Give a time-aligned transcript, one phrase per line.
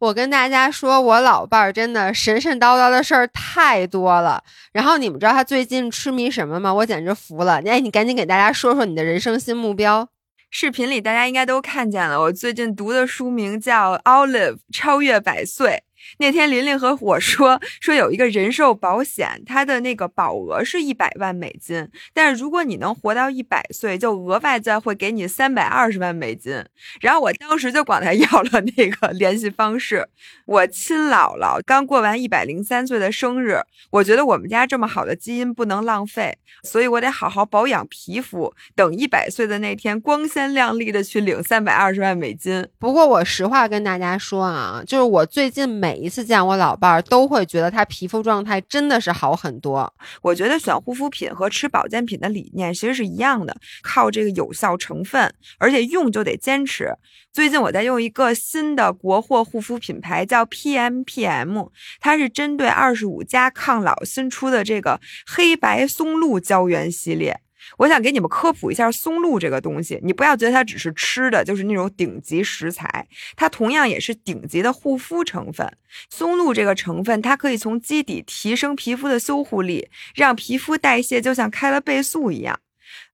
[0.00, 4.42] 我跟大家说，我老伴儿真的神神叨叨的事儿太多了。
[4.72, 6.72] 然后你们知道他最近痴迷什么吗？
[6.72, 7.60] 我简直服了！
[7.66, 10.08] 哎，你赶紧给大家说说你的人生新目标。
[10.50, 15.82] 视频里大家应该都看见了，我最近读的书名叫《Olive 超越百岁》。
[16.18, 26.64] 那天琳琳和我说说有一个人寿保险，它的那个保额是一百万美金，但是如果你能活到一百岁，就额外再会给你三百二十万美金。
[27.00, 30.08] 然后我当时就管他要了那个联系方式。
[30.46, 33.58] 我亲姥姥刚过完一百零三岁的生日，
[33.90, 42.66] 我觉得我们家这么好的基因不能浪费，所以我得好好保养皮肤，等一百岁的那天光鲜亮丽的去领三百二十万美金。
[42.78, 49.92] 不过我实话跟大家说啊，就是我最近每每一次见我老伴儿，都会觉得他皮肤状态真的是好很多。
[50.22, 56.94] 我觉得选护肤品和吃保健品的理念其实是一样的，靠这个有效成分，而且用就得坚持。
[57.32, 61.68] 最近我在用一个新的国货护肤品牌，叫 PMPM，
[61.98, 67.40] 它是针对二十五加抗老新出的这个黑白松露胶原系列。
[67.80, 75.66] 我想给你们科普一下松露这个东西，你不要觉得它只是吃的，就是那种顶级食材，它同样也是顶级的护肤成分。
[76.10, 82.60] 松露这个成分，它可以从基底提升皮肤的修护力，让皮肤代谢就像开了倍速一样。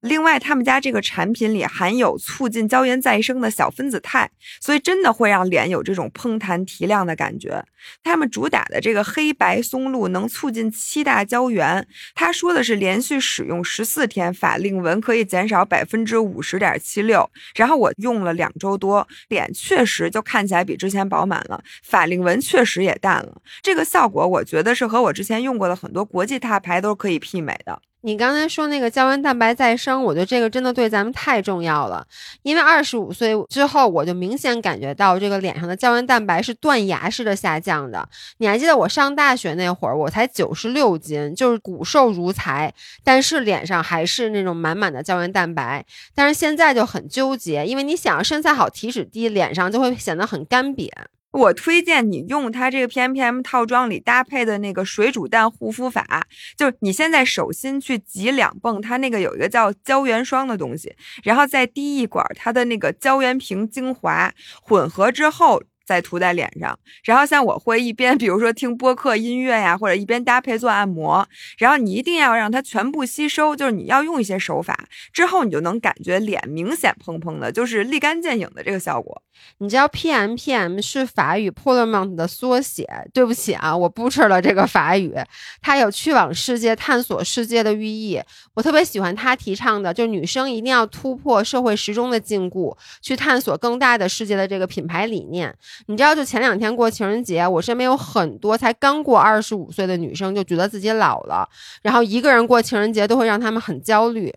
[0.06, 7.64] 另外，他们家这个产品里含有促进胶原再生的小分子肽，所以真的会让脸有这种嘭弹提亮的感觉。
[8.04, 17.28] 他们主打的这个黑白松露能促进七大胶原，他说的是连续使用十四天，法令纹可以减少百分之五十点七六。
[17.56, 23.42] 然后我用了两周多，脸确实就看起来比之前饱满了，法令纹确实也淡了。
[23.60, 27.80] 这个效果，我觉得是和我之前用过的很多国际大牌都是可以媲美的。
[28.06, 32.06] 你刚才说那个胶原蛋白再生，我觉得这个真的对咱们太重要了。
[32.44, 38.08] 因为二十五岁之后，我就明显感觉到这个脸上的胶原蛋白是断崖式的下降的。
[38.38, 45.84] 你还记得我上大学那会儿，我才九十六斤，就是骨瘦如柴，但是脸上还是那种满满的胶原蛋白。
[46.14, 50.88] 但是现在就很纠结，因为你想要身材好、体脂低，脸上就会显得很干瘪。
[51.36, 56.26] 我推荐你用它这个 PMPM 套装里搭配的那个水煮蛋护肤法，
[56.56, 64.32] 就是你现在手心去挤两泵，它那个有一个叫胶原霜的东西，然后再滴一管它的那个胶原瓶精华，
[64.62, 65.62] 混合之后。
[65.86, 71.26] 再涂在脸上，然后像我会一边，比如说听播客音乐呀，或者一边搭配做按摩，
[71.58, 79.22] 然后你一定要让它全部吸收，就是你要用一些手法，之后你就能感觉脸明显嘭嘭的，就是立竿见影的这个效果。
[79.58, 85.14] 你知道 PMPM 是法语 p o l a m o n t 的缩写，对不起啊，我 butcher 了这个法语，
[85.60, 88.20] 它有去往世界、探索世界的寓意。
[88.54, 95.54] 我特别喜欢他提倡的，就女生一定要突破社会时钟的禁锢，去探索更大的世界的这个品牌理念。
[95.86, 101.48] 你知道，就前两天过情人节，我身边有很多才刚过二十五岁的女生，就觉得自己老了，
[101.82, 104.34] 然后一个人过情人节都会让他们很焦虑。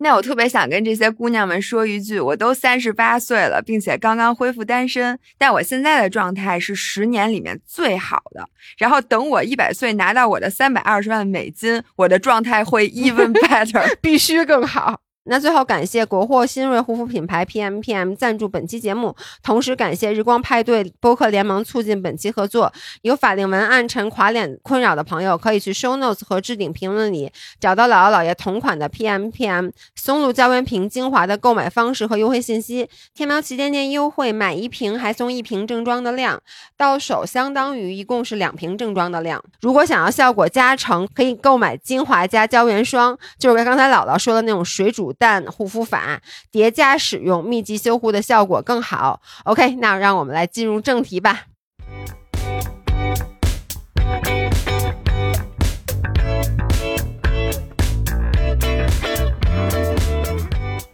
[0.00, 8.48] 那我特别想跟这些姑娘们说一句：我都三十八岁了，并且刚刚恢复单身，但我现在的状态是十年里面最好的。
[8.78, 15.00] 然后等我一百岁拿到我的三百二十万美金，我的状态会 even better，必须更好。
[15.28, 22.72] 那最后感谢国货新锐护肤品牌 PMPM 赞助本期节目，同时感谢日光派对播客联盟促进本期合作。
[23.02, 27.30] 有法令纹、暗沉、垮脸困扰的朋友，可以去 Show Notes 和置顶评论里
[27.60, 32.88] 找到姥姥姥爷同款的 PMPM 松露胶原瓶精华的购买方式和优惠信息。
[33.14, 36.40] 天猫旗舰店优惠，买一瓶还送一瓶正装的量，
[36.78, 39.44] 到手相当于一共是两瓶正装的量。
[39.60, 45.12] 如果想要效果加成，可以购买精华加胶原霜，就是刚才姥姥说的那种水煮。
[45.18, 49.20] 蛋护肤法叠加使用，密集修护的效果更好。
[49.44, 51.46] OK，那让我们来进入正题吧。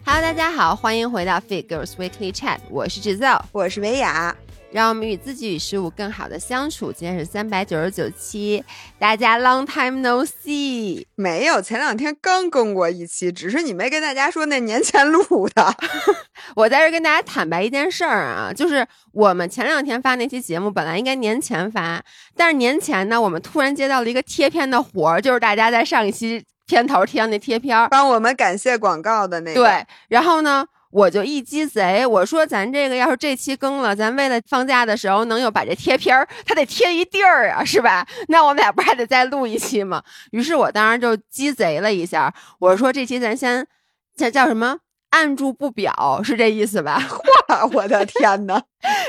[0.07, 4.35] Hello，大家好，欢迎回到 Figures Weekly Chat，我是制造，我是维雅。
[4.75, 6.91] 让我们与自己与事物更好的相处。
[6.91, 8.61] 今天是三百九十九期，
[8.99, 11.07] 大家 long time no see。
[11.15, 15.73] 没有，前两天刚更过一期，只是你没跟大家说那年前录的。
[16.57, 22.03] 我在这跟大家坦白一件事儿啊，就是我们前两天发那期节目本来应该年前发，
[22.37, 29.63] 但是年前呢，我们突然接到了一个贴片的活儿，就是大家在上一期片头贴上那贴片，帮我们感谢广告的那个。
[29.63, 30.67] 对，然后呢？
[30.95, 38.07] 我就一鸡贼，我说咱这个要是这期更了，咱为了放假的时候能有把这贴片儿，它得贴一地儿啊，是吧？
[38.29, 40.05] 那我们俩不还得再录一期吗？
[40.31, 43.67] 于是我当时就鸡贼了一下，我说这期咱先
[44.15, 44.79] 叫叫什么？
[45.11, 47.03] 按住不表，是这意思吧？
[47.49, 48.63] 哇，我的天呐！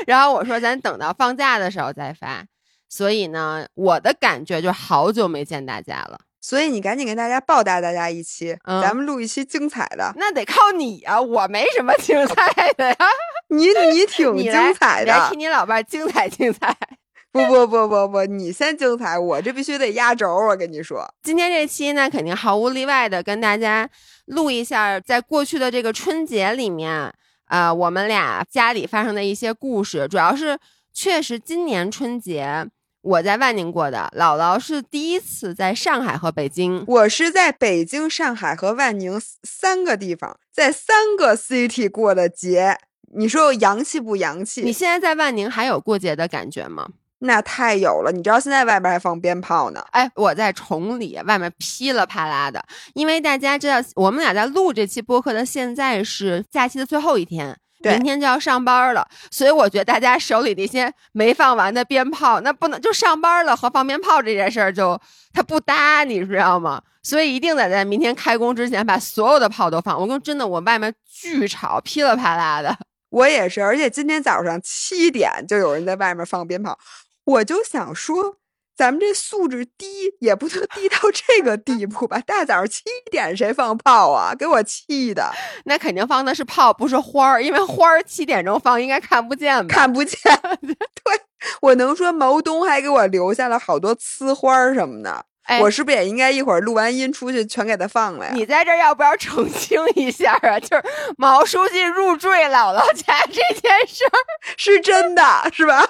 [0.08, 2.44] 然后我说咱等到放假的时候再发。
[2.88, 6.18] 所以呢，我的感觉就好久没见大家了。
[6.46, 10.12] 所以你赶紧跟大家报答大家一期，嗯咱们录一期精彩的。
[10.14, 12.96] 那得靠你啊，我没什么精彩的呀。
[13.50, 16.72] 你你挺精彩的你来替，你老伴儿精彩精彩。
[17.34, 20.32] 不不不不不，你先精彩，我这必须得压轴。
[20.32, 23.90] 我跟你说，今天这期呢，肯定毫无例外的跟大家
[24.26, 27.12] 录一下，在过去的这个春节里面，
[27.48, 30.06] 呃，我们俩家里发生的一些故事。
[30.06, 30.56] 主要是
[30.94, 32.64] 确实今年春节
[33.06, 36.82] 我在万宁过的，姥姥是第一次在上海和北京。
[36.88, 42.76] 我是在北京、上海和万宁三个地方，在三个 city 过的节。
[43.14, 44.72] 你说我洋气不洋气你？
[44.72, 46.88] 现在在万宁还有过节的感觉吗？
[47.20, 48.10] 那太有了！
[48.12, 49.82] 你知道现在外边还放鞭炮呢。
[49.92, 52.62] 哎，我在崇礼，外面噼里啪啦的。
[52.94, 65.00] 因为大家知道，我们俩在录这期播客的现在是假期的最后一天，对明天就要上班了，所以我觉得大家手里那些没放完的鞭炮，那不能就上班了和放鞭炮这件事儿就
[65.32, 66.82] 它不搭，你知道吗？
[67.02, 70.00] 所以一定得在明天开工之前把所有的炮都放。
[70.00, 72.76] 我跟真的，我外面巨吵，噼里啪啦的。
[73.10, 76.76] 我也是，而且今天早上七点就有人在外面放鞭炮，
[77.24, 78.38] 我就想说，
[78.76, 79.86] 咱们这素质低
[80.20, 82.20] 也不能低到这个地步吧？
[82.26, 84.34] 大早上七点谁放炮啊？
[84.38, 85.32] 给我气的，
[85.64, 89.74] 那肯定放的是炮，不是花儿，因为花儿七点钟放应该看不见吧？
[89.74, 90.18] 看不见。
[90.60, 91.20] 对
[91.62, 98.32] 我能说毛东还给我留下了好多呲花儿什么的，哎我是不是也应该一会儿录完音出去全给他放了呀？
[98.34, 100.58] 你在这儿要不要澄清一下啊？
[100.60, 100.84] 就是
[101.16, 104.16] 毛书记入赘姥姥家这件事儿，
[104.56, 105.86] 是真的是吧？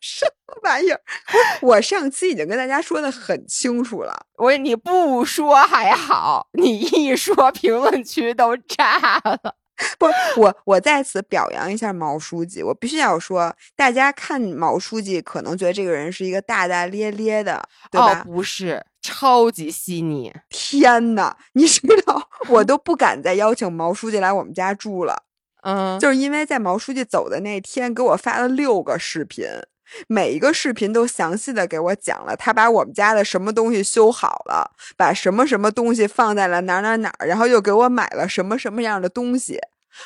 [0.00, 1.00] 什 么玩意儿？
[1.60, 4.26] 我上期已经跟大家说的很清楚了。
[4.36, 9.54] 我你不说还好，你一说评论区都炸了。
[9.96, 10.06] 不，
[10.40, 18.20] 我我在此表扬一下毛书记，我必须要说，大家看毛书记可能觉得这个人是一个大大咧咧的，对吧？
[18.20, 20.34] 哦，不是，超级细腻。
[20.48, 25.22] 天呐，你知道，我都不敢再邀请毛书记来我们家住了，
[25.62, 29.46] 嗯，就是因为在毛书记走的那天，给我发了六个视频。
[30.06, 39.58] 每一个视频都详细的给我讲了他把我们家的什么东西修好了，把什么什么东西放在了哪哪哪，然后又给我买了什么什么样的东西。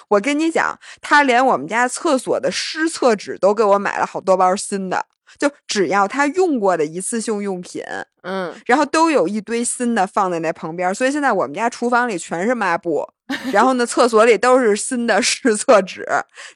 [0.08, 5.04] 我跟你讲，他连我们家厕所的湿厕纸都给我买了好多包新的，
[5.38, 7.82] 就只要他用过的一次性用品，
[8.22, 13.06] 嗯，然后都有一堆新的放在那旁边，所以现在我们家厨房里全是抹布，
[13.52, 16.06] 然后呢，厕所里都是新的湿厕纸。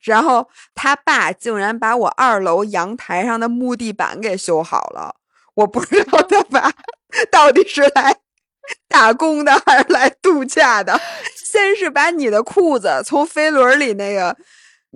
[0.02, 5.16] 然后他爸竟然把我二楼阳台上的木地板给修好了，
[5.54, 6.72] 我不知道他爸
[7.30, 8.16] 到底是来
[8.88, 11.00] 打工的还是来度假的。
[11.34, 14.36] 先是把你的裤子从飞轮里那个。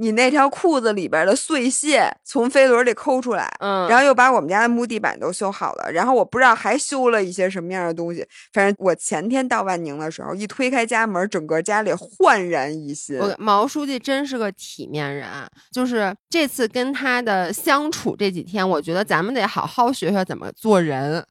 [0.00, 8.26] 你那条裤子里边的碎屑从飞轮里抠出来，嗯然后又把我们家的木地板都修好了，然后我不知道还修了一些什么样的东西。
[8.54, 13.18] 反正我前天到万宁的时候，一推开家门，整个家里焕然一新。
[13.18, 15.28] 我毛书记真是个体面人，
[15.70, 21.22] 就是这次跟他的相处这几天，我觉得咱们得好好学学怎么做人。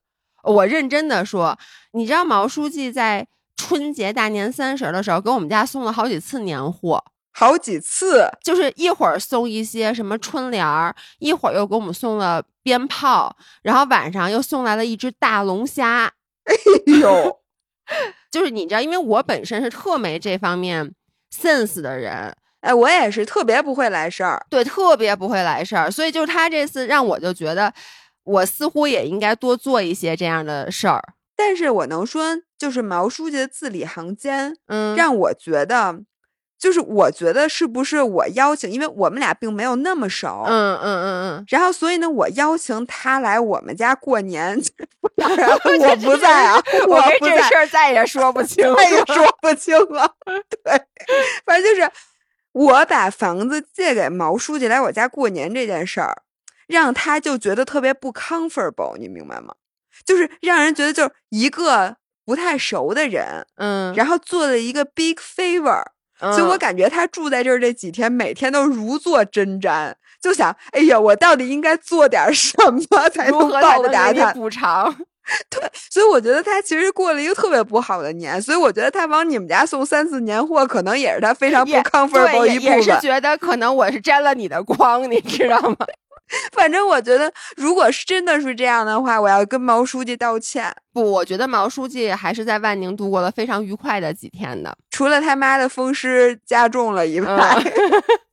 [0.44, 1.57] 我认真的说，
[1.94, 3.27] 你知道毛书记在
[3.57, 7.04] 春节大年三十儿的时候给我们家送了好几次年货，
[7.40, 16.12] 好几次，就是一会儿送一些什么春联儿，一会儿又给我们送了鞭炮，然后晚上又送来了一只大龙虾。
[16.44, 16.54] 哎
[17.00, 17.40] 呦，
[18.30, 20.94] 就是你知道，因为我本身是特没这方面
[21.34, 24.46] sense 的人，哎，我也是特别不会来事儿。
[24.50, 27.74] 对，特别不会来事儿，所以就是他这次让我就觉得，
[28.26, 31.02] 我似乎也应该多做一些这样的事儿。
[31.38, 36.02] 但是我能说，就是毛书记的字里行间，嗯，让我觉得，
[36.59, 44.61] 就是我觉得是不是我邀请，因为我们俩并没有那么熟，嗯嗯嗯嗯然后所以呢，我邀请他来我们家过年，
[45.16, 50.13] 当然我不在啊，嗯，我不在这事，儿再也说不清再也说不清了。
[50.63, 50.85] 对，
[51.45, 51.89] 反正就是
[52.51, 56.23] 我把房子借给毛书记来我家过年这件事儿，
[56.68, 59.56] 让他就觉得特别不 comfortable，你明白吗？
[60.06, 65.83] 就是让人觉得就是一个不太熟的人，嗯，然后做了一个 big favor，
[66.19, 72.54] 嗯所以我感觉他住在这儿这几天，每天都如坐针毡，就想，哎呀，我到底应该做点什
[72.90, 74.94] 么才能报答补偿？
[75.47, 75.61] 对
[75.92, 82.78] 所以我觉得他其实过了一个特别不好的年，所以我觉得他往你们家送三四年货，可能也是他非常不也 comfortable，一部分。
[82.78, 85.78] 也也是觉得可能我是沾了你的光，你知道吗？
[86.52, 90.74] 反正我觉得，如果是真的是这样的话，我要跟毛书记道歉。
[90.94, 94.76] 不，我觉得毛书记还是在万宁度过了非常愉快的几天的。
[94.92, 98.04] 除了他妈的风湿加重了以外，嗯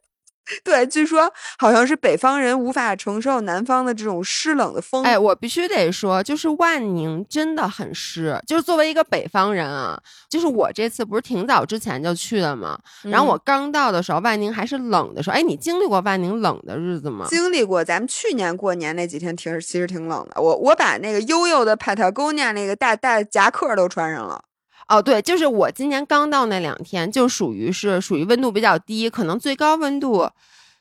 [0.63, 5.05] 对，据说好像是北方人无法承受南方的这种湿冷的风。
[5.05, 8.41] 哎，我必须得说，就是万宁真的很湿。
[8.47, 15.37] 就是作为一个北方人啊，就是我这次不是挺早之前就去的嘛，然后我刚到的时候，万宁还是冷的时候。
[15.37, 17.27] 哎，你经历过万宁冷的日子吗？
[17.29, 20.41] 经历过，咱们去年过年那几天挺其实挺冷的。
[20.41, 24.43] 我我把那个悠悠的 Patagonia 那个大大夹克都穿上了。
[24.89, 30.31] 哦，对，就是我今年刚到那两天，就属于是属于温度比较低，可能最高温度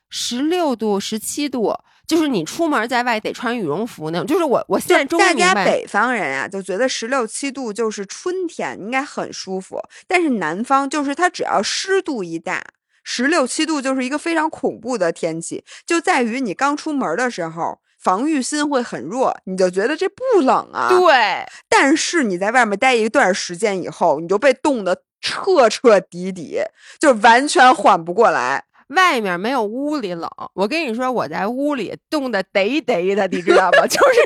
[0.09, 1.73] 十六度、十七度，
[2.05, 4.27] 就是你出门在外得穿羽绒服那种。
[4.27, 9.81] 就是我我现在终于大家北方人啊，就觉得十六七度就是春天，应该很舒服。
[10.07, 12.63] 但是南方就是它只要湿度一大，
[13.03, 17.79] 十六七度就是一个非常恐怖的天气，就在于你刚出门的时候。
[18.05, 20.89] 防御心会很弱，你就觉得这不冷啊。
[20.89, 26.59] 对，但是你在外面待一段时间以后，你就被冻得彻彻底底，
[26.99, 28.65] 就完全缓不过来。
[28.89, 30.29] 外面没有屋里冷。
[30.53, 33.85] 我跟你说，我在屋里冻得得得的，你知道吗？
[33.89, 34.19] 就是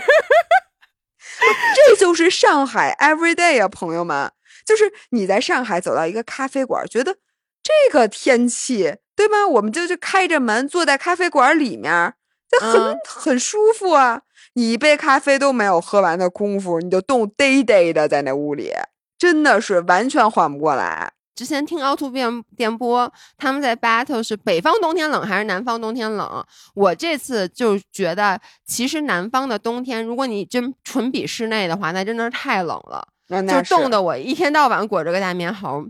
[1.87, 4.29] 这就是上海 every day 啊，朋友们，
[4.65, 7.15] 就是你在上海走到一个咖啡馆，觉得
[7.63, 9.47] 这个天气对吗？
[9.47, 12.13] 我们就就开着门坐在咖啡馆里面，
[12.51, 14.21] 就很、嗯很舒服啊。
[14.53, 18.73] 你一杯咖啡都没有喝完的功夫，你就冻得得的在那屋里，
[19.17, 21.13] 真的是完全缓不过来。
[21.35, 26.45] 之前听凹凸电电波，他们在 battle 是北方冬天冷还是南方冬天冷？
[26.73, 35.85] 我这次就觉得，其实南方的冬天，如果你真纯比室内的话，那真的是太冷了，那那就冻得我一天到晚裹着个大棉猴。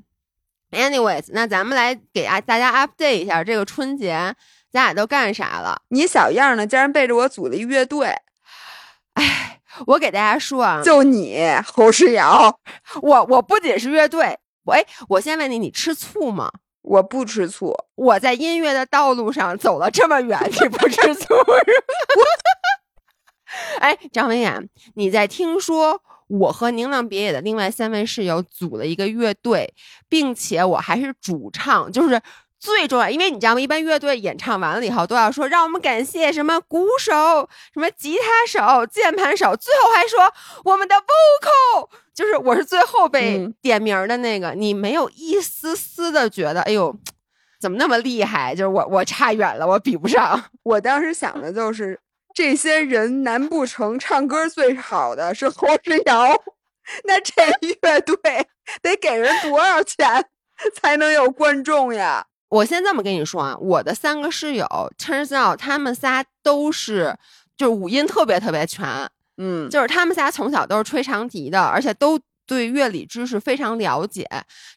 [0.72, 4.36] Anyways，那咱们来给啊大家 update 一下这个春节
[4.72, 5.82] 咱俩都干啥了。
[5.90, 8.16] 你小样呢，竟然背着我组了一乐队，
[9.14, 12.60] 哎，我给大家说啊，就你侯世瑶，
[13.02, 16.52] 我我不仅是乐队，我哎，我先问你，你吃醋吗？
[16.82, 22.26] 我不吃醋，我在音乐的道路上走了这么远，你不吃醋是吗？
[23.82, 24.62] 哎，张文雅，
[24.94, 29.74] 你在听说我和宁浪别野的另外三位室友组了一个乐队，
[30.08, 32.22] 并且我还是主唱，就是。
[32.60, 33.62] 最重要，因为你知道吗？
[33.62, 40.34] 一般乐队演唱完了以后都要说，让我们感谢什么鼓手、什么吉他手、键盘手，最后还说
[40.66, 44.52] 我们的 vocal，就是我是最后被嗯点名儿的那个。
[44.52, 46.94] 你没有一丝丝的觉得，哎呦，
[47.62, 48.54] 怎么那么厉害？
[48.54, 50.44] 就是我我差远了，我比不上。
[50.64, 52.00] 我当时想的就是，
[52.36, 56.28] 这些人难不成唱歌最好的是侯世瑶？
[57.06, 57.34] 那这
[57.82, 58.48] 乐队
[58.82, 60.26] 得给人多少钱
[60.74, 62.26] 才能有观众呀？
[62.50, 64.66] 我先这么跟你说啊，我的三个室友
[64.98, 67.16] ，turns out 他们仨都是
[67.56, 68.88] 就是五音特别特别全，
[69.38, 74.28] 嗯，就是他们仨从小都是吹长笛的，而且都对乐理知识非常了解。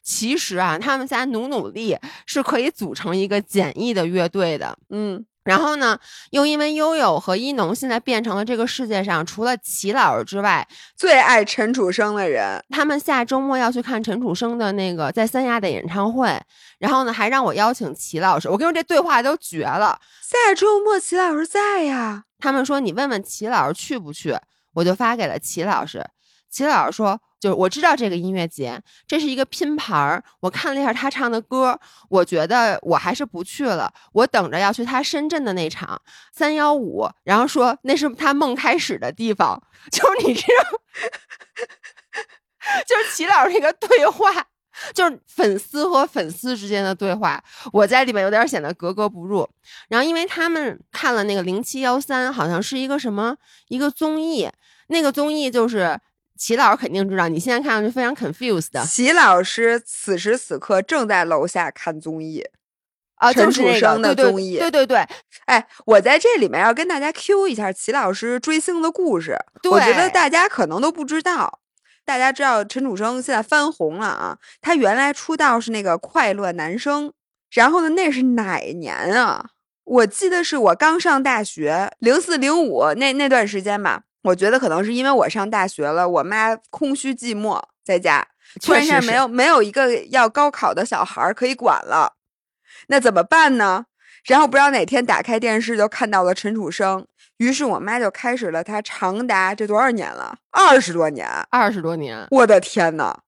[0.03, 4.77] 其实啊，他们仨努努力是可以组成一个简易的乐队的。
[4.89, 5.99] 嗯，然后呢，
[6.31, 16.39] 又因为悠悠和一农现在变成了这个世界上除了齐老师之外，最爱陈楚生的人，他们下周末要去看陈楚生的那个在三亚的演唱会，
[16.79, 18.47] 然后呢，还让我邀请齐老师。
[18.49, 19.99] 我跟你说，这对话都绝了。
[20.21, 22.23] 下周末齐老师在呀。
[22.39, 24.37] 他们说你问问齐老师去不去，
[24.73, 26.05] 我就发给了齐老师。
[26.49, 30.23] 齐老师说，就是我知道这个音乐节，这是一个拼盘儿。
[30.39, 33.93] 我看了一下他唱的歌，我觉得我还是不去了。
[34.13, 39.61] 我等着要去他深圳的那场三幺五，然后说那是他梦开始的地方。
[39.91, 40.79] 就是你知道，
[42.87, 44.47] 就是齐老师这个对话。
[44.93, 49.47] 就是粉丝和粉丝之间的对话，我在里面有点显得格格不入。
[49.89, 53.35] 然后因为他们看了那个零七幺三，好像是一个什么
[53.67, 54.49] 一个综艺，
[54.87, 55.99] 那个综艺就是
[56.43, 62.43] 齐老师肯定知道，你现在看上去非常 confused 的齐老师此时此刻正在楼下看综艺。
[63.15, 65.07] 啊，陈楚生的综艺对对对，
[65.45, 69.37] 哎，我在这里面要跟大家 Q 一下齐老师追星的故事，
[69.71, 71.61] 我觉得大家可能都不知道。
[72.03, 77.13] 大家知道陈楚生现在翻红了啊，他原来出道是那个快乐男生，
[77.51, 79.51] 然后呢，那是哪年啊？
[79.85, 84.01] 我记得是我刚上大学，零四零五那那段时间吧。
[84.23, 88.27] 我觉得可能是因为我上大学了，我妈空虚寂寞在家，
[88.61, 92.13] 突然确实是一下没有没有一个要高考的小孩儿可以管了，
[92.87, 93.85] 那怎么办呢？
[94.25, 97.05] 然后不知道哪天打开电视就看到了陈楚生，
[97.37, 103.19] 于是我妈就开始了她长达这多少年了，二十多年，二十多年，我的天呐，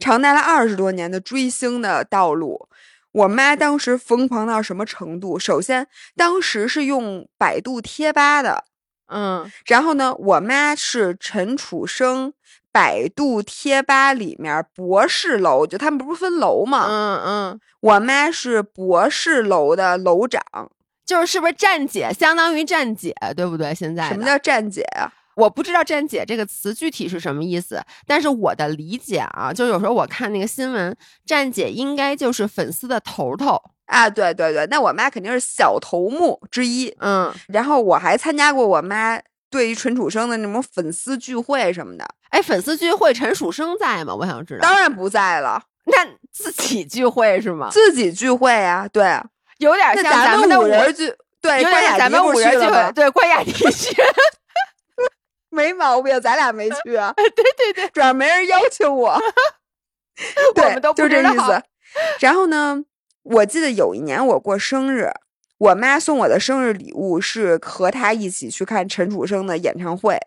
[0.00, 2.68] 长达了二十多年的追星的道路。
[3.12, 5.38] 我妈当时疯狂到什么程度？
[5.38, 8.64] 首先，当时是用百度贴吧的，
[9.10, 12.32] 嗯然后呢，我妈是陈楚生
[12.72, 16.86] 百度贴吧里面博士楼，就他们不是分楼吗？
[16.88, 20.42] 嗯嗯，我妈是博士楼的楼长。
[21.04, 23.74] 就是是不是站姐，相当于站姐，对不对？
[23.74, 25.10] 现在什么叫站姐啊？
[25.34, 34.08] 我不知道“站姐”这个词具体是什么意思，但是我的理解啊，就有时候我看那个新闻，站姐应该就是粉丝的头头啊。
[34.08, 36.94] 对对对，那我妈肯定是小头目之一。
[37.00, 39.20] 嗯，然后我还参加过我妈
[39.50, 42.04] 对于陈楚生的那种粉丝聚会什么的。
[42.30, 44.14] 哎，粉丝聚会陈楚生在吗？
[44.14, 44.60] 我想知道。
[44.62, 45.62] 当然不在了。
[45.86, 47.68] 那自己聚会是吗？
[47.70, 49.04] 自己聚会啊，对。
[49.58, 53.94] 有点像咱们的五人聚，对，有点像咱们五人聚会，对，关雅迪去，
[55.50, 57.12] 没毛病，咱俩没 去啊。
[57.16, 59.20] 对对对，主要没人邀请我，
[60.56, 61.62] 我们都就这意思。
[62.20, 62.82] 然后呢，
[63.30, 65.08] 我记得有一年我过生日，
[65.58, 70.18] 我妈送我的生日礼物是和她一起去看陈楚生的演唱会。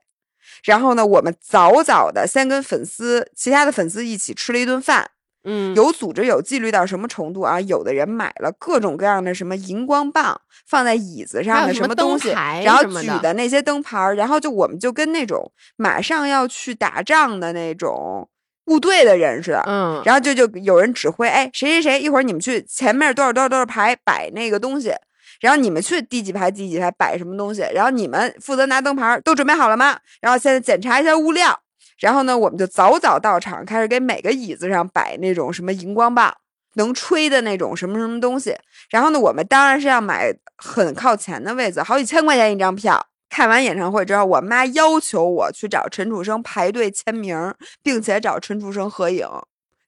[0.63, 5.09] 然后呢，我们早早的先跟粉丝、其他的粉丝一起吃了一顿饭。
[5.45, 7.59] 嗯，有组织有纪律到什么程度啊？
[7.59, 18.29] 有的人买了各种各样的什么荧光棒，放在椅子上的什么东西，然后举的那些灯牌，然后就我们就跟那种马上要去打仗的那种
[18.65, 24.93] 部队的人似的，嗯，然后就就有人指挥，哎，谁谁谁，一会儿你们去前面多少多少多少排摆那个东西，
[25.41, 29.97] 然后你们去第几排第几排摆什么东西，然后你们负责拿灯牌，都准备好了吗？
[30.21, 31.59] 然后现在检查一下物料。
[31.99, 36.35] 然后呢，我们就早早到场，开始给每个椅子上摆那种什么荧光棒，
[36.73, 38.53] 能吹的那种什么什么东西。
[38.89, 43.05] 然后呢，我们当然是要买很靠前的位子，好几千块钱一张票。
[43.33, 49.27] 看完演唱会之后，我妈要求我去找陈楚生排队签名，并且找陈楚生合影，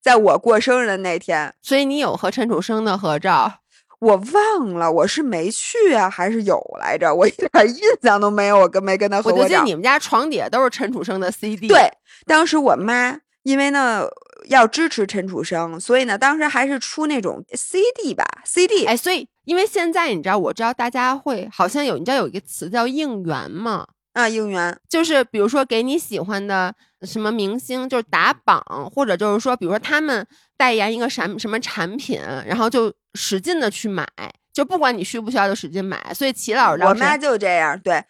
[0.02, 1.54] 在我过生日的那天。
[1.62, 3.60] 所以你有和陈楚生的合照？
[4.00, 7.14] 我忘了，我是没去啊，还是有来着？
[7.14, 9.38] 我一点印象都没有，我跟没跟他合照。
[9.38, 11.68] 我记得你们家床底下都是陈楚生的 CD。
[11.68, 11.88] 对，
[12.26, 14.08] 当时我妈因为呢
[14.48, 18.88] 要支持陈楚生，所以呢当时还是出那种 CD 吧，CD。
[18.88, 23.88] 哎，所以因为现在你知道，我知道大家会好像有，你知道有一个词叫应援嘛？
[24.14, 34.08] 啊，应援就是比如说给你喜欢的什么明星，就是打榜，或者就是说，比如说他们代言一个什什么产品，然后就使劲的去买，
[34.54, 36.14] 就不管你需不需要，就使劲买。
[36.14, 38.04] 所以齐老师，我妈就这样，对。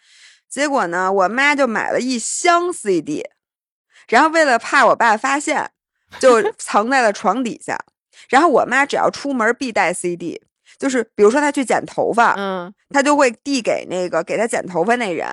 [0.48, 3.22] 结果呢，我妈就买了一箱 CD，
[4.08, 5.70] 然后为了怕我爸发现，
[6.20, 7.76] 就 藏在了床底下。
[8.30, 10.40] 然后我妈只要出门必带 CD，
[10.78, 15.26] 就是比如说他去剪头发，嗯，他就会递给那个给他剪头发那人。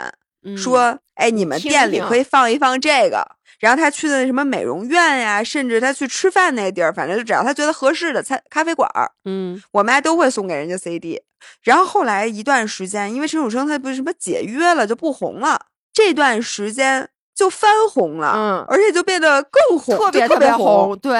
[0.58, 3.26] 说，哎，你们店里可以放一放这个。
[3.60, 11.22] 然后他去的那什么美容院呀，甚至他去吃饭那地儿，反正就只要他觉得合适的餐咖啡馆儿，嗯，我妈都会送给人家 CD。
[11.62, 21.16] 然后后来一段时间，因为陈楚生他不是什么解约了，就不红了，这段时间就翻红了，嗯，而且就变得更红，特别特别红，对。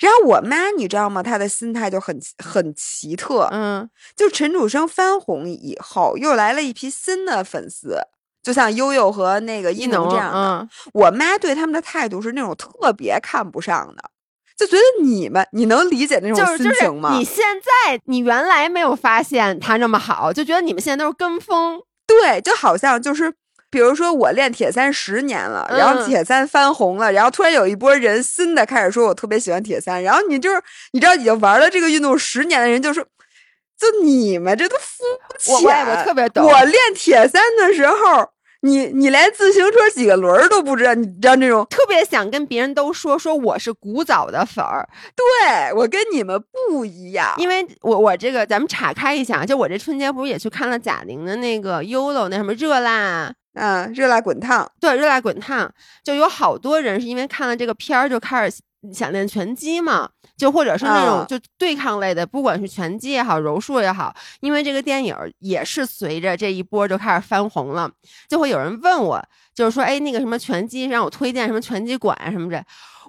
[0.00, 1.22] 然后我妈你知道吗？
[1.22, 7.98] 她的心态就很很奇特，嗯，就陈楚生翻红以后，又来了一批新的粉丝。
[8.42, 14.10] 就像悠悠和那个一能这样的，我妈对他们的态度是那种特别看不上的，
[14.56, 17.10] 就觉得你们你能理解那种心情吗？
[17.18, 23.34] 你现在你原来没有发现他那么好，就觉得你们现在都是跟风，对，就好像就是
[23.70, 30.60] 比如说我练铁三十年了，然后铁三翻红了，然后突然有一波人新的开始说我特别喜欢铁三，然后你就是
[30.92, 33.04] 你知道已经玩了这个运动十年的人就说，
[33.78, 35.04] 就你们这都肤
[35.38, 38.30] 浅，我特别懂，我练铁三的时候。
[38.62, 55.70] 你你连自行车几个轮儿都不知道，你知道那种特别想跟别人都说说我是古早的粉儿，对我跟你们不一样，因为我我这个咱们岔开一下，就我这春节不是也去看了贾玲的那个 YOLO 那什么热辣，嗯，热辣滚烫，对，热辣滚烫，
[56.04, 58.58] 就有好多人是因为看了这个片儿就开始
[58.92, 60.08] 想练拳击嘛。
[60.36, 67.90] 就或者是那种就对抗类的，不管是拳击也好，柔术也好，因为这个电影也是随着这一波就开始翻红了，
[68.28, 69.18] 就会有人问我，
[69.54, 72.62] 就是说，哎，那个什么拳击，让我推荐什么拳击馆什么的，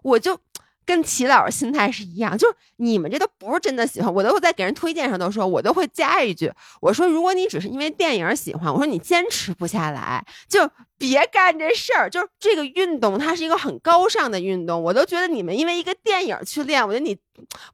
[0.04, 0.40] 我就。
[0.88, 12.10] 跟齐老师心态是一样，就是你们这都不是真的喜欢，我都会在给人推荐上都说，我都会加一句，我说如果你只是因为电影喜欢，我说你坚持不下来，就别干这事儿。
[12.10, 17.18] 就是这个运动，它是一个很高尚的运动，我都觉得你们因为一个电影去练，我觉得你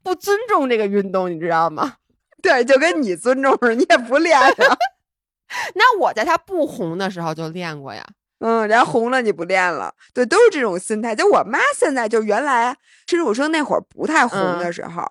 [0.01, 1.97] 不尊重这个运动，你知道吗？
[2.41, 4.49] 对，就跟你尊重似的，你也不练呀。
[5.75, 8.03] 那我在他不红的时候就练过呀。
[8.43, 11.15] 嗯，然后红了你不练了，对，都是这种心态。
[11.15, 12.75] 就我妈现在就原来
[13.05, 15.01] 陈楚生那会儿不太红的时候，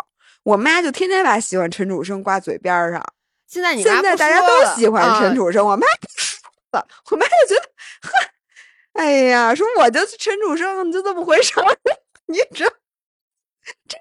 [0.43, 3.03] 我妈就天天把喜欢陈楚生挂嘴边上。
[3.47, 6.39] 现在你现在大家都喜欢陈楚生，我妈不说
[6.73, 7.69] 了，我妈就觉得，
[8.03, 8.11] 呵，
[8.93, 11.67] 哎哎呀，说我就陈楚生，就这么回事儿。
[12.29, 12.67] 你这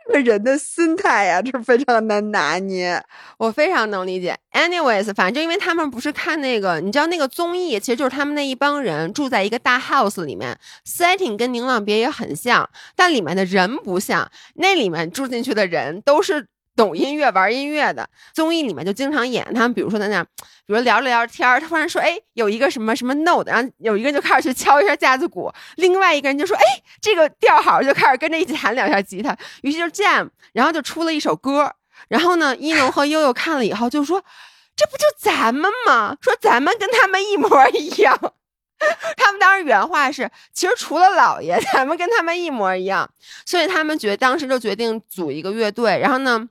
[0.07, 3.03] 这个人的心态呀，这非常难拿捏。
[3.37, 4.37] 我非常能理解。
[4.53, 14.31] Anyways，反正就因为他们不是看那个，你知道那个综艺，其实就是他们那一帮人住在一个大 house 里面，setting 跟《宁浪别》也很像，但里面的人不像。
[14.55, 16.47] 那里面住进去的人都是。
[16.75, 26.63] 懂音乐、玩音乐的综艺里面就经常演他们，比如说在那，比如聊着聊天儿，突然说：“哎，有一个什么什么 note，然后有一个人就开始去敲一下架子鼓，另外一个人就说：‘哎，
[27.01, 31.73] 这个调好，就开始跟着一起弹两下吉他。’于是就 jam，然后就出了一首歌。
[32.07, 34.23] 然后呢，一农和悠悠看了以后就说
[34.75, 36.15] ：‘这不就咱们吗？
[36.21, 38.17] 说咱们跟他们一模一样。
[39.17, 43.07] ’他们当时原话是：‘其实除了姥爷，咱们跟他们一模一样。’
[43.45, 45.99] 所以他们决当时就决定组一个乐队。
[45.99, 46.47] 然后呢？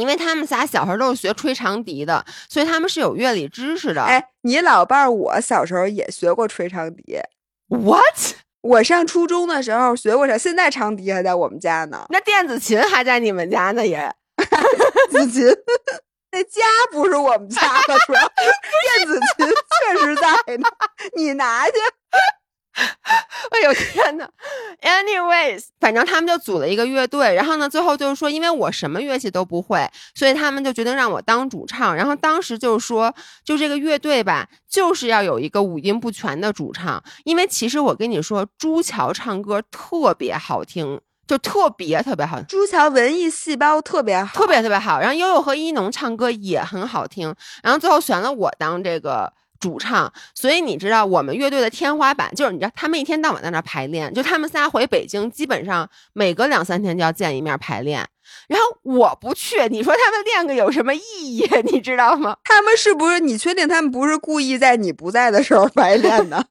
[0.00, 4.02] 因为他们仨小时候都是学吹长笛的，所以他们是有乐理知识的。
[4.02, 7.18] 哎，你老伴儿，我小时候也学过吹长笛。
[7.68, 8.34] What？
[8.62, 12.04] 我上初中的时候学过长，现在长笛还在我们家呢。
[12.10, 13.86] 那电子琴还在你们家呢？
[13.86, 14.12] 也，
[15.10, 15.46] 子琴，
[16.32, 16.60] 那家
[16.92, 18.20] 不是我们家的，主要
[18.98, 20.68] 电子琴确实在呢，
[21.16, 21.72] 你拿去。
[23.50, 24.28] 哎呦天呐
[24.80, 31.94] a n y w a y s 反正他们就组了一个乐队，然后呢，最后就是说，因为我什么乐器都不会，所以他们就决定让我当主唱。
[31.94, 33.14] 然后当时就是说，
[33.44, 42.40] 就这个乐队吧，就是要有一个五音不全的主唱，因为其实我跟你说，朱乔唱歌特别好听，就特别特别好。
[42.42, 45.00] 朱乔文艺细胞特别好，特别特别好。
[45.00, 49.32] 然后悠悠和一农唱歌也很好听，然后最后选了我当这个。
[49.60, 58.08] 主唱，所以你知道我们乐队的天花板就是你知道他们一天到晚在那排练，就他们仨回北京，基本上每隔两三天就要见一面排练。
[58.48, 61.46] 然后我不去，你说他们练个有什么意义？
[61.70, 62.36] 你知道吗？
[62.44, 63.20] 他们是不是？
[63.20, 66.42] 你确定他们不是故意在你不在的时候排练的？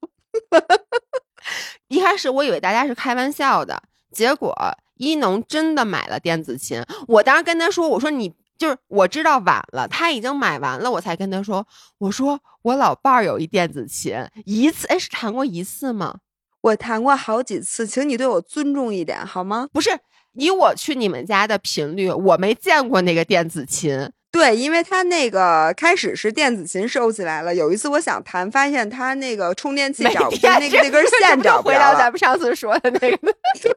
[1.89, 4.55] 一开始我以为大家是开玩笑的，结果
[4.97, 6.83] 一农真的买了电子琴。
[7.07, 11.65] 我当时跟他说：“我说你。”就是我知道晚了，他已经买完了，我才跟他说，
[11.97, 14.13] 我说我老伴儿有一电子琴，
[14.45, 16.17] 一次哎是弹过一次吗？
[16.59, 19.69] 我弹过好几次，请你对我尊重一点好吗？
[19.71, 19.97] 不是，
[20.33, 24.11] 以我去你们家的频率，我没见过那个电子琴。
[24.29, 33.17] 对，因为他那个开始是电子琴收起来了，有一次我想弹，发现他那个充电器找不那个那根线找不回到咱们上次说的那个，
[33.63, 33.71] 对。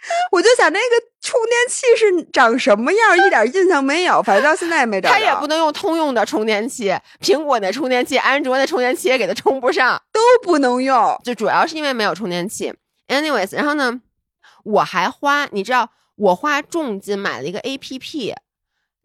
[0.32, 5.10] 我就想那个充电器是长什么样，一点印象没有，反正到现在也没找。
[5.10, 11.20] 他也不能用通用的充电器，苹果的充电器，安卓的充电器也给他充不上，都不能用。
[11.22, 12.72] 就主要是因为没有充电器。
[13.08, 14.00] Anyways，然后呢，
[14.64, 18.32] 我还花，你知道，我花重金买了一个 APP，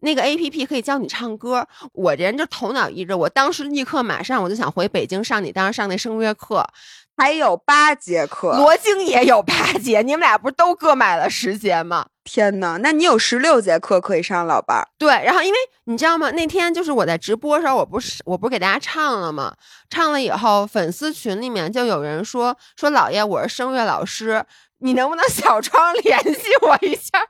[0.00, 1.68] 那个 APP 可以教你唱歌。
[1.92, 6.66] 我这人就头脑一热，我当时立刻马上我就想回北京上你当时上那声乐课。
[7.16, 12.06] 还有八节课，罗京也有八节，你们俩不是都各买了十节吗？
[12.24, 14.88] 天呐，那你有十六节课可以上，老伴儿。
[14.98, 16.30] 对，然后因为你知道吗？
[16.32, 19.54] 那天就是我在直播时候，我不是我不是给大家唱了吗？
[19.90, 24.44] 唱了以后，粉丝群里面就有人说说老爷，我是声乐老师，
[24.78, 27.26] 你能不能小窗联系我一下？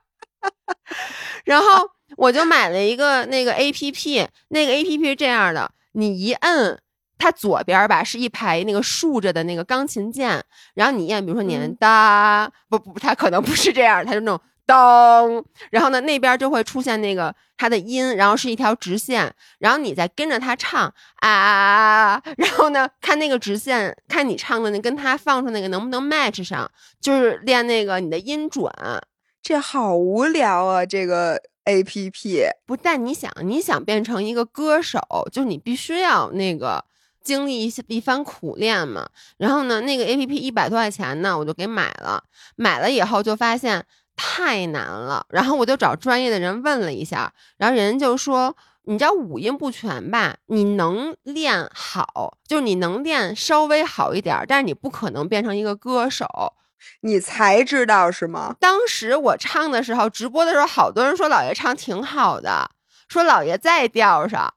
[1.45, 6.81] 然后我就买了一个那个 A P P，那个 A P P 是这样的，你一摁。
[7.17, 28.71] 它左边吧是一排那个竖着的那个钢琴键，然后你按，比如说你按哒，不不，它可能不是这样，它是那种当，然后呢那边就会出现那个它的音，然后是一条直线，然后你再跟着它唱啊，然后呢看那个直线，看你唱的那跟它放出那个能不能 match 上，就是练那个你的音准。
[29.41, 35.01] 这好无聊啊，这个 A P P 不但你想你想变成一个歌手，
[35.31, 36.85] 就你必须要那个。
[37.25, 39.09] 经历一些一番苦练嘛，
[39.39, 42.23] 然后呢，那个 A P P 一百多块钱呢，我就给买了。
[42.55, 43.85] 买了以后就发现
[44.15, 50.37] 太难了，然后我就找专业的人问了一下，然后人就说，你知道五音不全吧？
[50.47, 56.27] 你能练好，就是你能练稍微好一点，但是你不可能变成一个歌手。
[57.01, 58.55] 你才知道是吗？
[58.61, 62.71] 当时我唱的时候，直播的时候，好多人说老爷唱挺好的，
[63.09, 64.53] 说老爷在调上。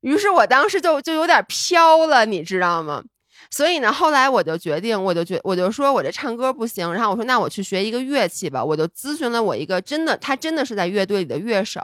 [0.00, 3.02] 于是我当时就就有点飘了，你知道吗？
[3.50, 6.92] 所以呢，后来我就决定，我就觉，我就说我这唱歌不行。
[6.92, 8.64] 然后我说，那我去学一个乐器吧。
[8.64, 11.80] 我就咨询了我一个真的，他真的是在乐队里的乐手。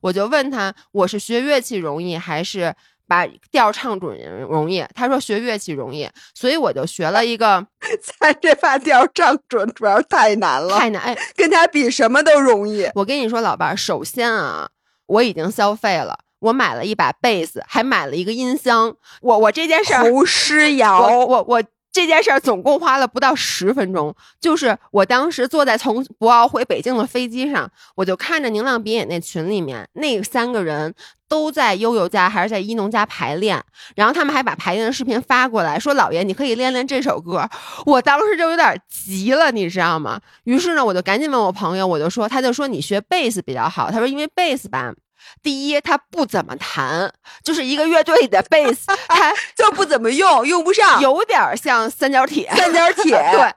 [0.00, 2.74] 我就问他，我是学乐器容易，还是
[3.06, 4.82] 把调唱准容易？
[4.94, 6.08] 他说学乐器容易。
[6.34, 7.66] 所以我就学了一个，
[8.18, 11.02] 咱这把调唱准主要太难了，太难。
[11.02, 12.88] 哎，跟他比什么都容易。
[12.94, 14.70] 我跟你说，老伴儿，首先啊，
[15.06, 16.18] 我已经消费了。
[16.42, 18.94] 我买了一把贝斯，还买了一个音箱。
[19.20, 30.94] 我我这件事儿，胡诗瑶，我我这件事儿总共花了不到十分钟，就是我当时坐在从博鳌回北京的飞机上，我就看着宁浪别野那群里面那三个人
[31.28, 33.62] 都在悠悠家还是在一农家排练，
[33.94, 37.46] 然后他们还把排练的视频发过来，说老爷你可以练练这首歌。
[37.84, 40.18] 我当时就有点急了，你知道吗？
[40.44, 44.94] 于是呢，我就赶紧问我朋友，我就说，他就说你学贝斯比较好，他说因为贝斯吧。
[45.42, 47.12] 第一，他不怎么弹，
[47.44, 52.50] 就是一个乐队里的贝斯，他 就不怎么用，用不上，有点像三角铁。
[52.56, 53.54] 三角 铁，对，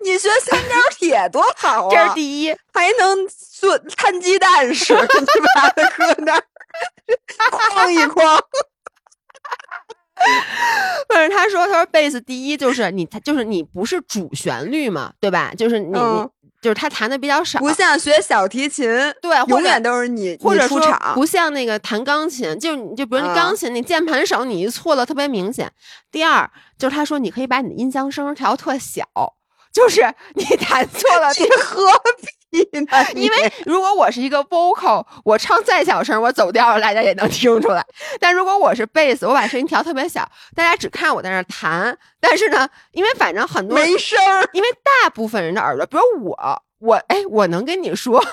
[0.00, 1.90] 你学三角铁多好啊！
[1.90, 5.00] 这是第一，还能做摊鸡蛋使，你
[5.54, 6.42] 把它搁那儿
[7.74, 8.40] 哐一哐。
[11.08, 15.52] 但是他说，他说贝斯第一就是你，他就是你不是主旋律嘛，对吧？
[15.56, 15.92] 就是你，
[16.60, 18.86] 就是他弹的比较少，不像学小提琴，
[19.22, 25.72] 对，永远都是你或者出场，不像那个弹钢琴，就就比如你钢琴，你键盘手你一错了特别明显。
[26.12, 29.04] 第二就是他说，你可以把你的音箱声调特小，
[29.72, 30.02] 就是
[30.34, 31.86] 你弹错了， 你何
[32.20, 32.28] 必？
[33.14, 37.84] 因为 如果我是一个 vocal，我唱再小声，我走调了，大家也能听出来。
[38.18, 41.96] 但如果我是贝斯，我把声音调特别小，大家只看我在那弹。
[42.20, 44.18] 但是呢，因为反正很多没声，
[44.52, 44.68] 因为
[45.02, 48.24] 大部分人的耳朵，比如我，我哎，我能跟你说，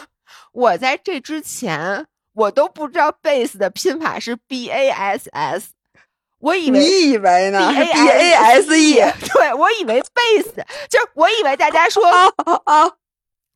[0.52, 5.70] 我在这之前我都不知道贝斯的拼法是 b a s s，
[6.40, 8.96] 我以为你以为呢？b a s e，
[9.34, 10.54] 对我以为贝斯
[10.90, 12.04] 就是我以为大家说
[12.66, 12.92] 啊。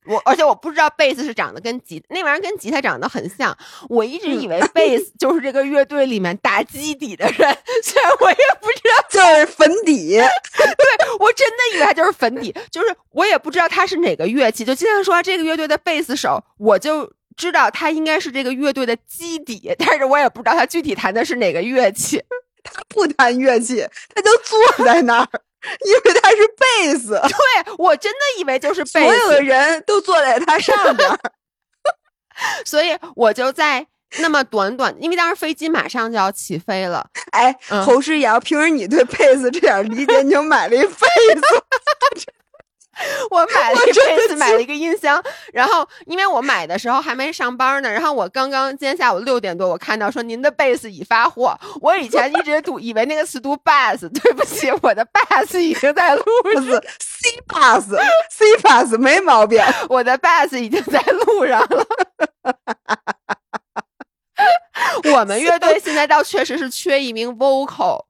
[0.06, 3.56] 我而且我不知道贝斯是长得跟吉那玩意儿跟吉他长得很像，
[3.88, 10.18] 我一直以为贝斯就是这个乐队里面打基底的人， 虽然我也不知道就是粉底，
[10.58, 22.24] 对我真的以为他就是粉底，就是我也不知道他是哪个乐器，就经常说这个乐队的贝斯手，我就知道他应该是这个乐队的基底，但是我也不知道他具体弹的是哪个乐器，
[22.64, 23.86] 他不弹乐器，
[24.16, 25.30] 他就坐在那儿。
[25.86, 31.10] 因为他是贝斯，对我真的以为就是贝斯，所有的人都坐在他上边，
[32.66, 33.86] 所以我就在
[34.20, 37.08] 那么短短，因为当时飞机马上就要起飞了。
[37.32, 41.42] 哎，侯诗瑶，平时你对贝斯这点理解，你就买了一贝斯。
[43.32, 45.24] 我买了一贝斯，买了一个音箱，
[45.54, 51.58] 然后因为我买的时候还没上班呢，然后我刚刚今天下午六点多，我看到说您的贝斯已发货。
[51.82, 56.24] 我以前一直读以为那个词读 bass，对不起，我的 bass 已经在路
[56.54, 56.64] 上
[57.00, 61.86] ，C bass，C bass 没毛病，我的 bass 已经在路上了。
[65.16, 68.06] 我们乐队现在倒确实是缺一名 vocal。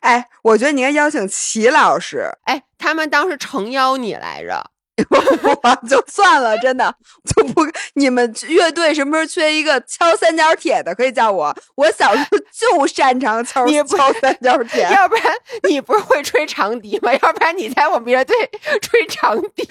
[0.00, 2.30] 哎，我觉得你应该邀请齐老师。
[2.44, 4.70] 哎，他们当时诚邀你来着，
[5.10, 7.62] 我就算了，真的就不。
[7.94, 11.54] 你们乐队什么时候缺一个敲三角铁的，可以叫我。
[11.74, 15.24] 我小时候就擅长敲敲三角铁，要不然
[15.68, 17.12] 你不是会吹长笛吗？
[17.12, 18.36] 要不然你在我们乐队
[18.80, 19.66] 吹长笛。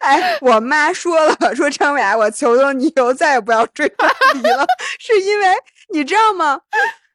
[0.00, 4.08] 哎，我妈说了，说张伟，我求求你以后再也不要吹长
[4.40, 4.66] 笛了，
[4.98, 5.46] 是因为
[5.92, 6.60] 你知道吗？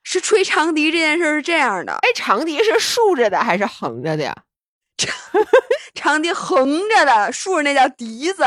[0.03, 4.35] 是吹长笛这件事是这样的，哎，长笛是竖着的还是横着的呀？
[4.97, 5.13] 长
[5.95, 8.43] 长笛横着的，竖着那叫笛子，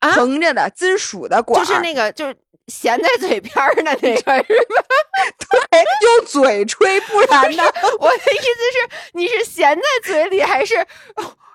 [0.00, 2.36] 横着的金属的管，就是那个就是
[2.68, 4.42] 衔在嘴边的那个，是吧？
[5.70, 7.64] 对，用嘴吹，不然呢？
[7.98, 10.86] 我的意思是，你是衔在嘴里还是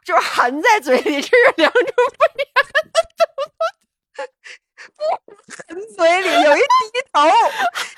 [0.06, 1.22] 就是含在嘴里？
[1.22, 1.94] 这是两种不
[2.40, 2.82] 一样的
[3.18, 3.54] 动作。
[4.16, 4.28] 不含
[5.98, 6.66] 嘴里有一笛
[7.12, 7.28] 头，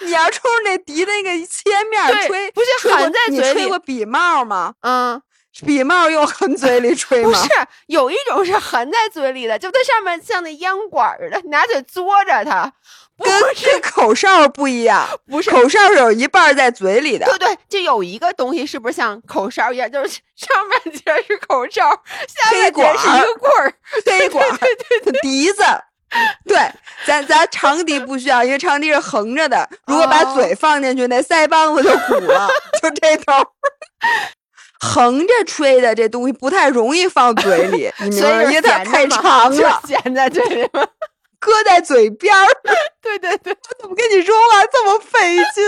[0.05, 3.59] 你要冲着那笛那个切面吹，不是含在嘴里。
[3.59, 4.73] 吹过笔帽吗？
[4.81, 5.21] 嗯，
[5.65, 7.29] 笔帽用含嘴里吹吗？
[7.31, 7.49] 不是，
[7.87, 12.71] 有一种是含在嘴里的，就它上面像那烟管似的，你拿嘴嘬着它。
[13.23, 17.25] 跟跟口哨不一样， 不是口哨是有一半在嘴里的。
[17.27, 19.91] 对对，就有一个东西，是不是像口哨一样？
[19.91, 21.83] 就是上半截是口哨，
[22.27, 23.71] 下半截是一个棍儿，
[24.03, 25.61] 黑管， 对对对，笛子。
[26.45, 26.57] 对，
[27.05, 29.67] 咱咱长笛不需要，因为长笛是横着的。
[29.87, 32.49] 如果把嘴放进去，那腮帮子就鼓了。
[32.81, 33.33] 就这头，
[34.79, 38.43] 横着吹的这东西不太容易放嘴里，你明白？
[38.43, 40.85] 因为它太长了，衔在这里吗？
[41.39, 42.47] 搁在嘴边儿。
[43.01, 45.63] 对 对对，我怎么跟你说话这么费劲？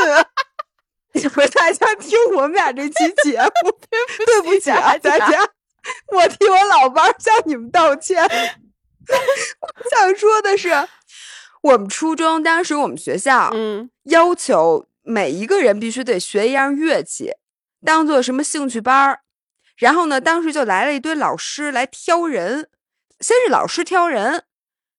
[1.13, 3.71] 你们大家听我们俩这期节目，
[4.25, 5.47] 对不起啊，大家，
[6.11, 8.27] 我替我老伴向你们道歉。
[9.09, 10.69] 我想说的是，
[11.61, 17.33] 我们初中当时我们学校，嗯，要求每一个人必须得学一样乐器，
[17.85, 19.19] 当做什么兴趣班儿。
[19.77, 22.69] 然后呢，当时就来了一堆老师来挑人，
[23.19, 24.43] 先是老师挑人，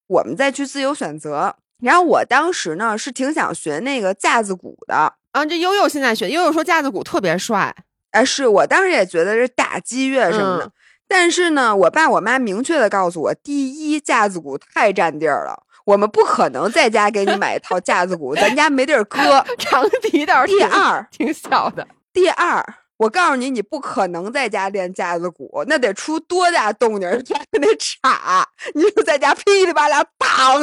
[0.07, 1.57] 我们再去自由选择。
[1.81, 7.75] 然后我当时呢是挺想学那个架子鼓的啊，这悠悠现在学，悠悠说架子鼓特别帅。
[8.11, 10.73] 哎，是我当时也觉得是打击乐什么的，嗯
[11.07, 19.45] 但是呢，我爸我妈明确的告诉我，第一架子鼓太占地儿了，我们不可能在家给你买一套架子鼓，咱家没地儿搁。
[19.59, 22.65] 长笛倒是第二，挺小的，第二，
[22.97, 30.59] 我告诉你，你不可能在家练架子鼓，那得出多大动静儿，家里得岔，你就在家噼里啪啦打，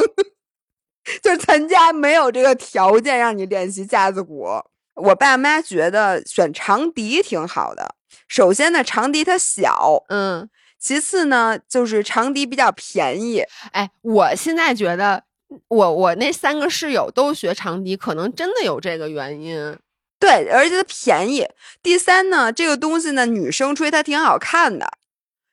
[1.22, 4.48] 就是咱家没有这个条件让你练习架子鼓。
[4.94, 7.94] 我爸妈觉得选长笛挺好的，
[8.28, 10.48] 首先呢，长笛它小，嗯，
[10.78, 13.44] 其次呢，就是长笛比较便宜。
[13.72, 15.24] 哎，我现在觉得。
[15.68, 19.76] 我我那三个室友都学长笛，可能真的有这个原因。
[20.18, 21.46] 对，而且它便宜。
[21.82, 24.88] 第三呢，这个东西呢，女生吹它挺好看的，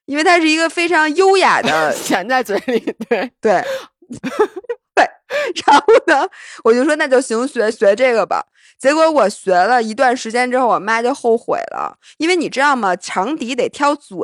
[0.06, 3.62] 因为它是一个非常优雅的 咸在嘴里，对，对，
[4.96, 5.06] 对，
[5.66, 6.26] 然后呢，
[6.64, 8.46] 我就说那就行，学学这个吧。
[8.80, 12.96] 结果我学了一段时间之后，我妈就后悔了，因为你知道吗？
[12.96, 14.18] 长笛得挑嘴，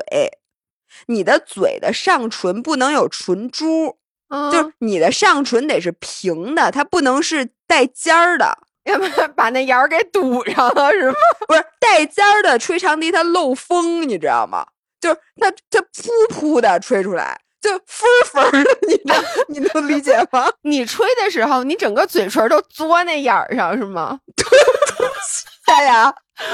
[1.08, 3.98] 你的嘴的上唇不能有唇珠，
[4.30, 8.60] 嗯就是你的上唇得是平的，它不能是带尖儿的。
[8.86, 11.16] 要不然把那眼儿给堵上了，是吗？
[11.48, 14.66] 不是带尖儿的吹长笛，它漏风，你知道吗？
[15.02, 20.52] 就是它它噗噗的吹出来，就分儿分的，你能 你能理解吗？
[20.62, 24.20] 你吹的时候，你整个嘴唇都嘬那眼儿上，是吗？
[25.66, 26.50] 对呀，不是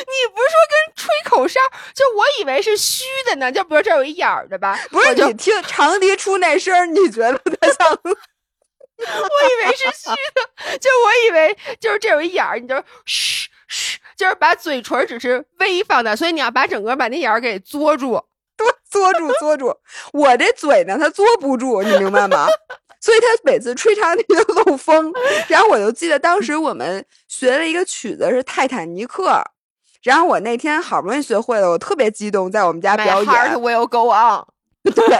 [0.00, 1.60] 你不是说跟吹口哨？
[1.94, 4.76] 就我以为是虚的呢，就比如这有一眼儿的吧？
[4.90, 8.00] 不是你听长笛出那声儿，你觉得它像？
[8.02, 18.20] 我以为是虚的，就我以为就是这有一眼儿，你就嘘嘘，就是把嘴唇只是微放的，所以你要把整个把那眼儿给嘬住。
[18.94, 19.74] 嘬住 嘬住，
[20.12, 22.46] 我这嘴呢，它嘬不住，你明白吗？
[23.00, 25.12] 所以它每次吹长笛都漏风。
[25.48, 29.28] 然后我就记得当时我们学了一个曲子是《泰坦尼克》，
[30.02, 33.52] 然后我那天好不容易学会了，我特别激动，在我们家 My 表 heart。
[33.58, 34.44] will go on。
[34.94, 35.18] 对，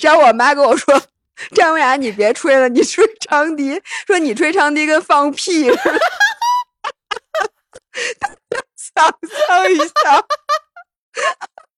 [0.00, 0.98] 然后我妈跟我说
[1.54, 6.00] ：“张文雅，你别吹了，你吹长笛，说你吹长笛跟放屁似的。
[8.76, 10.24] ”想象一下，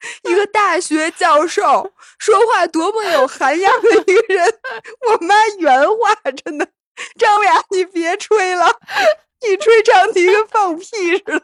[0.29, 4.55] 一个大学教授说话多么有涵养的一个人。
[5.09, 6.67] 我妈原话真的，
[7.19, 8.67] 张文雅，你别吹了，
[9.47, 11.43] 你吹长笛跟放屁似的。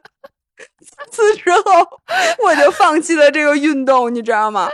[0.79, 2.01] 自此之后，
[2.45, 4.71] 我就放弃了这个运动，你知道吗？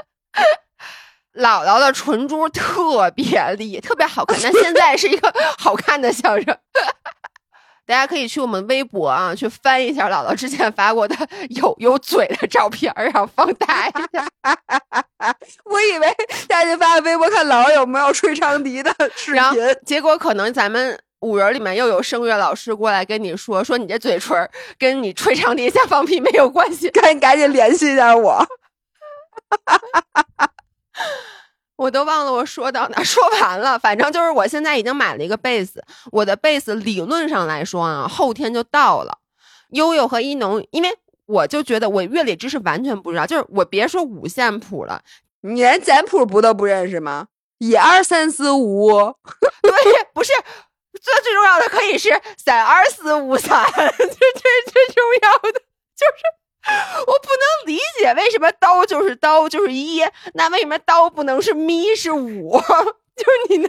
[1.35, 6.59] 姥姥的唇珠特别利，特别好看， 但现在是一个好看的相声。
[7.91, 11.17] 大家可以去我们微博啊，去翻一下姥姥之前发过的
[11.51, 14.25] 有有嘴的照片，然后放大一下。
[15.67, 16.07] 我以为
[16.47, 19.77] 大家发微博看姥姥有没有吹长笛的视然后频。
[19.85, 24.49] 结果可能咱们五人里面又有声乐老师过来跟你说，说你这嘴唇儿
[24.79, 26.89] 跟你吹长笛下放屁没有关系。
[26.91, 28.47] 赶紧赶紧联系一下我。
[31.81, 33.79] 我都忘了我说到哪， 说完了。
[33.79, 39.17] 反正就是我现在已经买了一个贝斯，我的贝斯理论上来说啊，后天就到了。
[39.71, 45.01] 悠悠和一农，因为我就觉得我乐理知识完全不知道，就是我别说五线谱了，
[45.41, 47.29] 你连简谱不都不认识吗？
[47.57, 48.91] 一二三四五，
[49.63, 49.73] 对，
[50.13, 50.33] 不是
[51.01, 55.61] 最最重要的可以是三二四五三， 这这最重要的，
[55.97, 56.23] 就是
[57.07, 57.29] 我不
[57.67, 60.03] 能理解为什么刀就是刀就是一，
[60.35, 62.61] 那为什么刀不能是咪是五？
[63.17, 63.69] 就是你呢？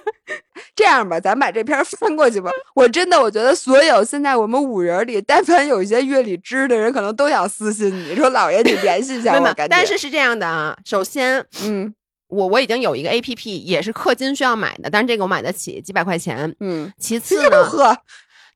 [0.73, 2.49] 这样吧，咱把这篇翻过去吧。
[2.73, 11.93] 我真的，我觉得所有现在我们五人里，但凡有一些乐理知的人，可能都想私信你说：“老爷，你联系一下我，没有赶紧。”但是是这样的啊，首先嗯
[12.27, 16.55] 我我已经有一个 A P P，也是氪金需要买的，但是这个我买得起，几百块钱。
[16.61, 17.97] 嗯，其次呢，呵，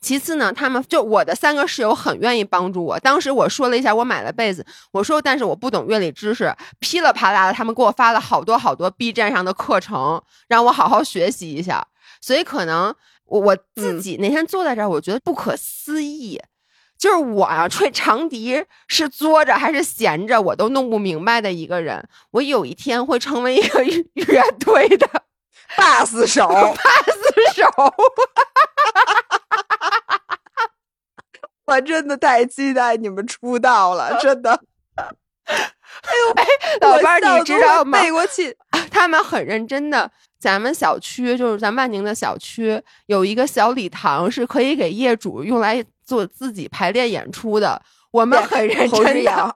[0.02, 3.00] 其次呢，他们就我的三个室友很愿意帮助我。
[3.00, 11.88] 当时我说了一下，我买了被子，我说但是我不懂乐理知识，噼里啪啦的，他们给我发了好多好多 B 站上的课程，让我好好学习一下。
[12.22, 12.94] 所以可能
[13.26, 16.40] 我我自己那天坐在这儿，我觉得不可思议。
[16.98, 22.08] 就是我啊，吹长笛是坐着还是闲着，我都弄不明白的一个人。
[22.32, 25.06] 我有一天会成为一个乐队的
[25.76, 27.66] bass 手，，bass 手。
[31.66, 34.60] 我真的太期待你们出道了，真的。
[36.82, 38.02] 老伴儿，你知道吗？
[38.02, 38.56] 背过气。
[38.92, 40.10] 他们很认真的，
[40.40, 47.82] 咱们小区就是咱万宁的小区有一个小礼堂，是可以给业主用来做自己排练演出的。
[48.12, 49.54] 我们很认侯志尧，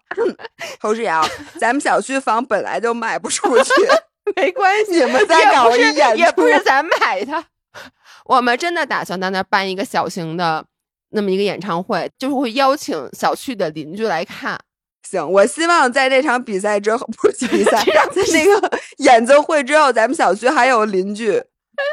[0.79, 1.25] 侯志尧，
[1.59, 3.71] 咱们小区房本来就卖不出去，
[4.35, 7.45] 没关系，你们再搞一演出，也不是咱买的。
[8.25, 10.65] 我们真的打算在那儿办一个小型的
[11.09, 14.59] 那么一个演唱会，就是会邀请小区的邻居来看。
[15.03, 21.41] 行，我希望在这场比赛之后，不是比 赛，在那个 演奏会之后，咱们小区还有邻居。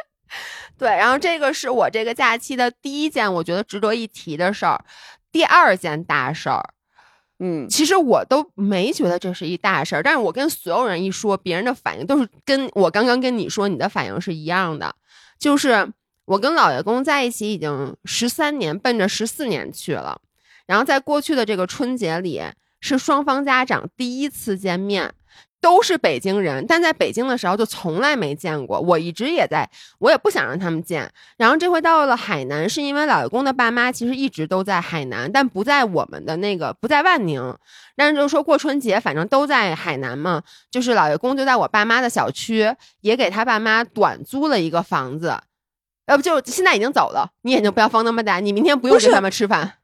[0.76, 4.84] 对，然后这个是我这个假期的第一件我觉得值得一提的事儿，
[5.32, 6.62] 第二件大事儿，
[7.38, 14.94] 嗯，其实我都没觉得这是一大事儿，但是我跟所有人一说，别人的反应都是跟我刚刚跟你说你的反应是一样的，
[15.38, 15.90] 就是
[16.26, 20.20] 我跟老爷公在一起已经十三年，奔着十四年去了，
[20.66, 22.42] 然后在过去的这个春节里，
[22.80, 25.14] 是双方家长第一次见面。
[25.58, 28.78] 都是北京人，但在北京的时候就从来没见过。
[28.78, 29.68] 我一直也在，
[29.98, 31.10] 我也不想让他们见。
[31.38, 37.56] 然后这回到了海南，是因为老爷公的爸妈其实一直都在海南，但不在我们的那个，不在万宁。
[37.96, 40.42] 但是就说过春节，反正都在海南嘛。
[40.70, 45.36] 就是老爷公就在我爸妈的小区，也给他爸妈短租了一个房子。
[46.06, 49.78] 要不就现在已经走了，你眼睛不要放那么大，你明天不用跟他们吃饭。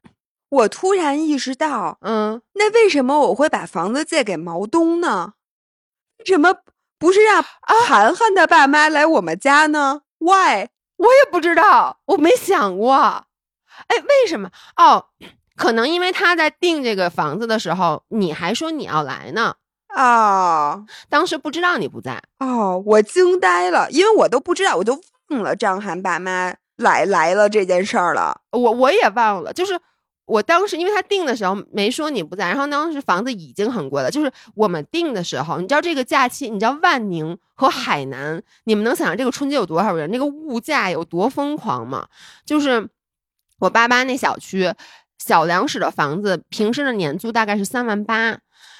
[0.49, 5.35] 我突然意识到，嗯，那为什么我会把房子借给毛东呢？
[6.19, 6.55] 为什么
[6.99, 10.69] 不是让涵涵的爸妈来我们家呢？Why？
[10.97, 12.95] 我也不知道，我没想过。
[12.95, 14.51] 哎，为什么？
[14.77, 15.07] 哦，
[15.57, 19.57] 可能因为他在订这个房子的时候，你还说你要来呢。
[19.89, 22.23] 啊，当时不知道你不在。
[22.39, 25.03] 哦，我惊呆了，因为我都不知道，我都忘
[25.33, 28.43] 定了张涵爸妈来来了这件事儿了。
[28.51, 29.81] 我我也忘了，就是。
[30.25, 34.11] 我当时因为他定的时候没说你不在，然后当时房子已经很贵了。
[34.11, 42.07] 就是我们定的时候，你知道这个假期，你知道万宁和海南，你们能想象这个春节有多少人，那个物价有多疯狂吗？
[42.47, 42.89] 就是
[43.59, 44.73] 我爸妈那小区
[45.19, 48.39] 小两室的房子，平时的年租大概是三万八，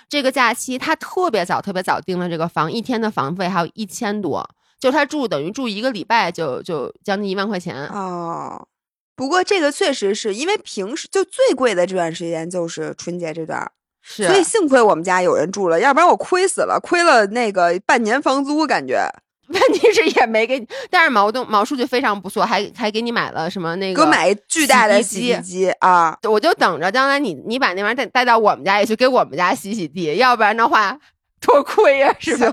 [0.09, 4.49] 这个假期他特别早特别早订了这个房，一天的房费还有一千多，
[4.83, 8.67] 就他住等于住一个礼拜就就将近一万块钱哦。
[9.15, 13.71] 不过这个确实是因为平时就最贵的这段时间就是春节这段，
[14.03, 19.09] 是，所以幸亏我们家有人住了，要不然我亏死了，亏了那个半年房租，感觉。
[19.53, 26.19] 问题是也没给，但是毛东毛数据非常不错，还还给你买了什么那个，给我买巨大的洗衣机啊！
[26.23, 30.99] 我就等着将来你你把那玩意儿带带到我们家也去给我们家洗洗地，要不然的话
[31.41, 32.53] 多亏呀，是吧？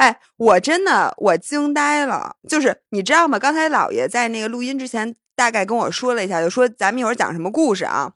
[0.00, 3.38] 哎，我真的我惊呆了，就是你知道吗？
[3.38, 8.14] 刚才姥爷在那个录音之前大概跟我说了一下，就说咱们一会儿讲什么故事啊。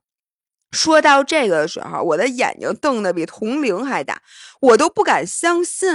[0.72, 4.22] 说到这个的时候，我的眼睛瞪得比铜铃还大，
[4.62, 5.93] 我都不敢相信。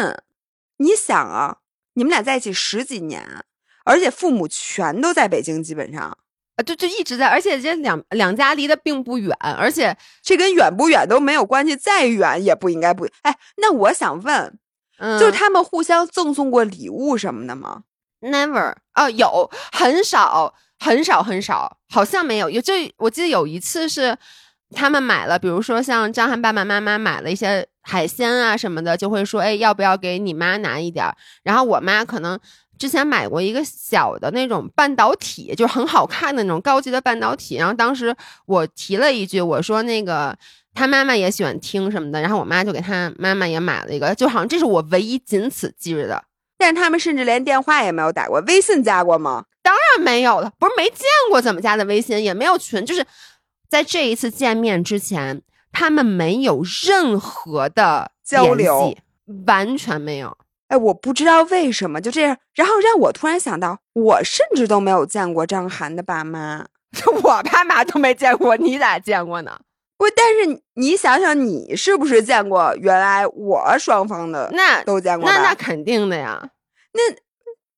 [0.77, 1.57] 你想啊，
[1.95, 3.43] 你们俩在一起十几年，
[3.83, 6.03] 而且父母全都在北京，基本上
[6.55, 13.07] 啊，就就一直在，而且这两两家离得并不远，而且这跟远不远都没有关系，再远也不应该不。
[13.23, 14.59] 哎，那我想问。
[14.99, 17.83] 就是他们互相赠送过礼物什么的吗
[18.21, 22.49] ？Never 啊，有很少很少很少，好像没有。
[22.49, 24.17] 有就我记得有一次是
[24.71, 31.15] 他们买了，比如说像张翰爸爸妈妈买了一些海鲜啊什么的，就会说，哎，要不要给你妈拿一点儿？
[31.43, 32.37] 然后我妈可能
[32.77, 37.55] 之前买过一个小的那种半导体，就很好看的那种高级的半导体。
[37.55, 38.13] 然后当时
[38.45, 40.37] 我提了一句，我说那个。
[40.79, 46.23] 他妈妈也喜欢听什么的，然后我妈就给他妈妈也买了一个，就好像这是我唯一仅此记着的。
[46.57, 49.43] 但是他们甚至连电话也没有打过，微信加过吗？
[49.61, 53.05] 当然没有了，不是没见过怎么加的微信，也没有群，就是
[53.69, 55.41] 在这一次见面之前，
[55.73, 58.95] 他们没有任何的交流，
[59.45, 60.37] 完全没有。
[60.69, 66.65] 哎，我不知道为什么就这样，然后让我突然想到，我甚至都没有见过张涵的爸妈，
[67.23, 69.59] 我爸妈都没见过，你咋见过呢？
[69.99, 75.29] 不，但是你想想，你是不是见过原来我双方的那都见过？
[75.29, 76.41] 那那肯定的呀。
[76.93, 77.01] 那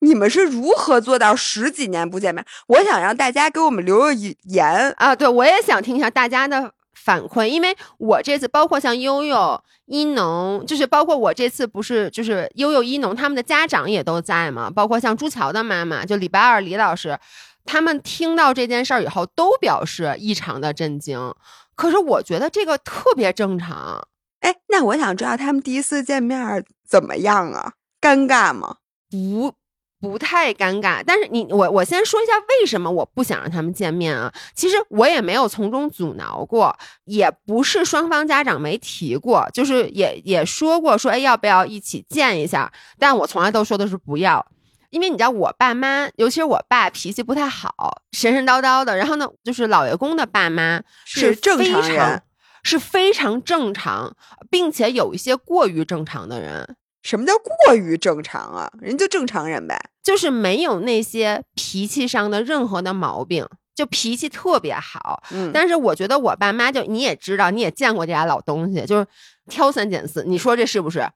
[0.02, 2.46] 你们是如何做到十几年不见面？
[2.68, 5.16] 我想让大家给我们留个言啊！
[5.16, 17.18] 对，我也想听一下大家的反馈，因为我这次包括像悠悠、一农，就是包括我这次不是就是悠悠、一农他们的家长也都在嘛，包括像朱桥的妈妈，就礼拜二李老师，
[17.66, 21.34] 他们听到这件事儿以后都表示异常的震惊。
[21.82, 24.08] 可是我觉得这个特别正常，
[24.42, 27.74] 哎，那我想知道他们第一次见面怎么样啊？
[28.00, 28.76] 尴尬吗？
[29.10, 29.52] 不，
[30.00, 31.02] 不太尴尬。
[31.04, 34.32] 但是你我我先说一下为什么我不想让他们见面啊？
[34.54, 42.72] 其实我也没有从中阻挠过，也不是双方家长没提过，就是也也说过说哎要不要一起见一下？
[43.00, 44.46] 但我从来都说的是不要。
[44.92, 48.96] 因为你知道我爸妈，尤其是我爸脾气不太好，神神叨叨的。
[48.96, 52.22] 然后呢，就是老爷公的爸妈是正常人，
[52.62, 54.16] 是非常正常，
[54.50, 56.76] 并且有一些过于正常的人。
[57.02, 57.34] 什么叫
[57.66, 58.72] 过于正常啊？
[58.80, 63.48] 人就正常人呗，就是没有那些脾气上的任何的毛病。
[63.74, 65.24] 就脾气特别好。
[65.32, 69.08] 嗯，但是我觉得我爸妈就你也知道，你也见过这俩老东西，就是
[69.50, 70.26] 挑三拣四。
[70.26, 71.08] 你说这是不是？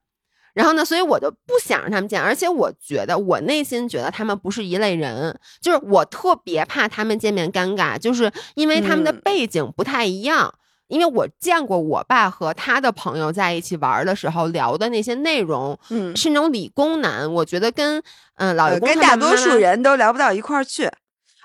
[0.55, 10.51] 然后呢，所以我就不想让他们见，而且我觉得我内心觉得他们不是一类人，就是我特别怕他们见面尴尬，就是因为他们的嗯背景不太一样。
[10.87, 17.99] 因为我见过我爸和他的朋友在一起玩的时候聊的那些内容，嗯，是那种理工男，我觉得跟
[18.35, 20.87] 嗯老跟大多数人都聊不到一块儿去。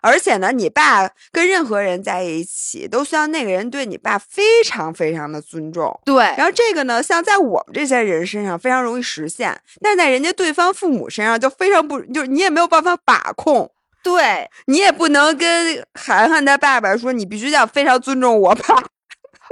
[0.03, 6.01] 而且呢，你爸跟任何人在一起，都需要那个人对你爸非常非常的尊重。
[6.05, 13.70] 对然后这个呢，像在我们这些人身上非常容易实现，但在人家对方父母身上就非常不，就是你也没有办法把控，
[14.03, 18.82] 对，你也不能跟涵涵他爸爸说你必须要非常尊重我爸。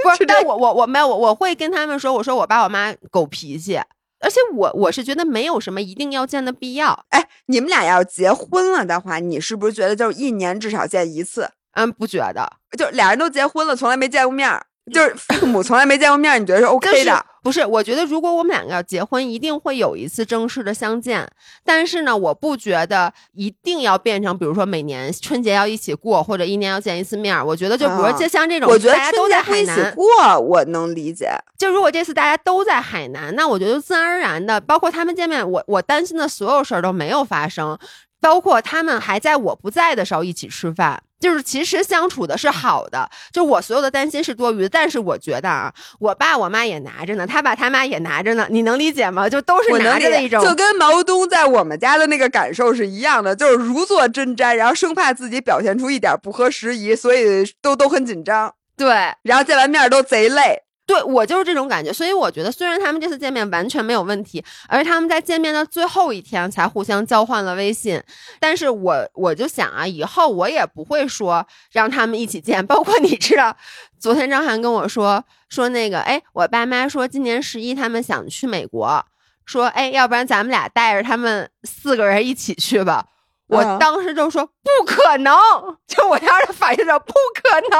[0.01, 3.77] 不是，是但我我我没有，我我会跟他们说，我说我爸我妈狗脾气，
[4.21, 11.49] 而且我我是觉得没有什么一定要见的必要，哎，你们俩要结婚了的话，你是不是觉得就是一年至少见一次？
[11.73, 17.25] 嗯，不觉得，就俩人都结婚了，从来没见过面儿，就是父母从来没见过面，你觉得是 OK 是的？
[17.41, 17.65] 不是？
[17.65, 21.25] 我觉得如果我们两个要结婚，一定会有一次正式的相见，
[21.63, 27.43] 但是呢，我不觉得一定要变成，比如说每年春节要一起过，或者一年要见一次面。
[27.45, 30.05] 我觉得就比如说啊就像这种，我觉得大家都在海南，过，
[30.39, 31.29] 我能理解。
[31.57, 37.77] 就如果这次大家都在海南，那我觉得自然而然的，包括他们见面，我我担心的所有事儿都没有发生，
[38.19, 44.69] 包括他们还在我不在的时候一起吃饭，就是其实相处的是好的，就我所有的担心是多余的。
[44.69, 49.29] 但是我觉得啊，我爸我妈也拿着呢，他爸他妈也拿着呢，你能理解吗？
[49.29, 58.87] 就都是拿着的一种，就跟毛东在我们家的那个感受是一样的，就是如坐针毡，然后生怕自己表现出一点不合时宜，所以都都很紧张，对。
[59.23, 60.63] 然后见完面都贼累。
[60.89, 68.01] 对我就是这种感觉，所以我觉得虽然他们这次见面完全没有问题，而他们在见面的最后一天才互相交换了微信，
[68.39, 73.55] 但是我我就想啊，以后我也不会说让他们一起见，包括你知道，
[73.99, 79.05] 昨天张涵跟我说说那个，哎，我爸妈说今年十一他们想去美国，
[79.45, 83.05] 说哎，要不然咱们俩带着他们四个人一起去吧。
[83.45, 85.37] 我嗯当时就说不可能，
[85.85, 87.79] 就我当时反应说不可能。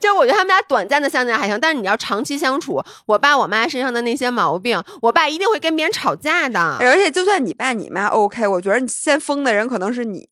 [0.00, 6.76] 就我觉得他们俩短暂的相见还行，但是你要长期相处，我爸我妈身上的那些毛病，我爸一定会跟别人吵架的。
[6.80, 10.28] 而且就算你爸你妈 OK，我觉得你先疯的人可能是你。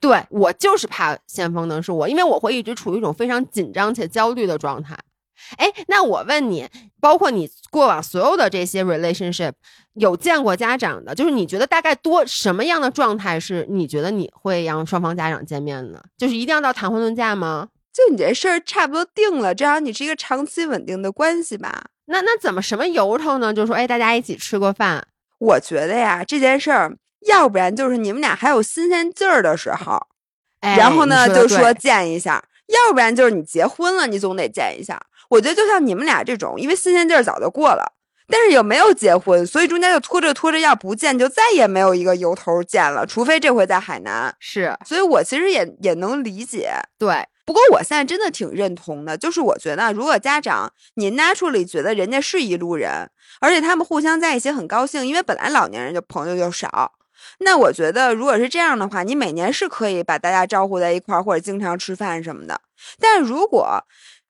[0.00, 4.96] 对我就是怕先锋的是我，因为我会一直处于一种非常紧张且焦虑的状态。
[5.58, 6.66] 哎，那我问你，
[7.00, 9.52] 包括你过往所有的这些 relationship，
[9.94, 16.02] 有见过家长的，就是你觉得大概多什么样的状态是你觉得你会让双方家长见面呢？
[16.16, 17.68] 就是一定要到谈婚论嫁吗？
[18.00, 21.84] 就你这事儿差不多定了，至少你是一个长期稳定的关系吧。
[22.06, 23.52] 那那怎么什么由头呢？
[23.52, 25.06] 就说哎，大家一起吃过饭，
[25.38, 26.96] 我觉得呀，这件事儿，
[27.26, 30.00] 要不然就是你们俩还有新鲜劲儿的时候，
[30.60, 35.00] 哎、然后呢就说见一下；要不然就是你结婚了，你总得见一下。
[35.28, 37.92] 我觉得就像你们俩这种，因为新鲜劲儿早就过了，
[38.26, 44.34] 但是也没有结婚，所以中间就拖着拖着，要不见就再也没有一个由头见了，除非这回在海南。
[44.40, 46.72] 是所以我其实也也能理解。
[46.98, 56.92] 对，不过我现在真的挺认同的，就是我觉得如果家长您 naturally 觉得人家是一路人，而且他们互相在一起很高兴，因为本来老年人就朋友就少，
[57.40, 62.60] 那我觉得如果是这样的话，你每年是可以把大家招呼在一块儿，或者经常吃饭什么的。
[63.00, 63.82] 但如果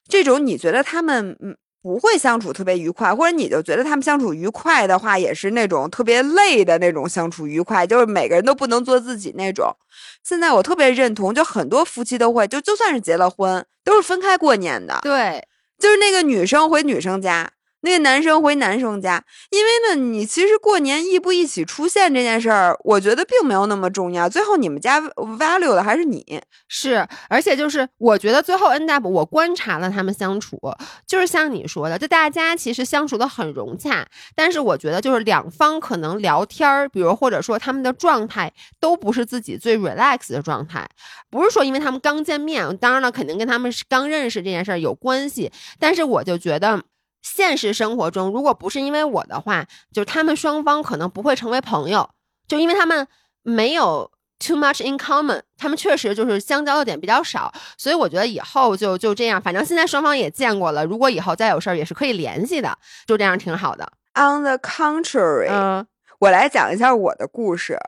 [0.08, 9.74] 这种你觉得他们嗯不会相处特别愉快，或者你就觉得他们相处愉快的话，也是那种特别累的那种相处愉快，就是每个人都不能做自己那种。
[10.22, 15.46] 现在我特别认同，就很多夫妻都会，就就算是结了婚，都是分开过年的，对，
[15.78, 17.50] 就是那个女生回女生家，
[17.82, 19.22] 那个男生回男生家。
[19.50, 24.28] 因为呢，你其实过年一不一起出现这件事儿，我觉得并没有那么重要。
[24.28, 26.40] 最后你们家 value 的还是你。
[26.68, 30.60] 是，而且就是我觉得最后 end up，我观察了他们相处，
[31.06, 34.06] 就是像你说的，就大家其实相处的很融洽，
[34.36, 40.88] 但是我觉得就是两方可能聊天儿，比如或者说他们的状态都不是自己最 relax 的状态，
[41.28, 45.50] 不是说因为他们刚见面，当然了，肯定跟他们是刚认识这件事儿有关系，
[45.80, 46.82] 但是我就觉得。
[47.22, 52.08] 现实生活中，如果不是因为我的话，就是他们双方可能不会成为朋友，
[52.48, 53.06] 就因为他们
[53.42, 63.92] 没有 too much in common，他们确实就是相交的点比较少，所以我觉得以后就就这样，反正现在双方也见过了，如果以后再有事儿也是可以联系的，就这样挺好的。
[64.14, 65.86] On the contrary，、嗯
[66.18, 67.78] 我来讲一下我的故事。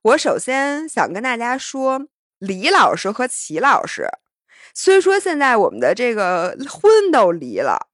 [0.00, 2.00] 我首先想跟大家说，
[2.38, 4.08] 李老师和齐老师，
[4.72, 7.88] 虽说现在我们的这个婚都离了，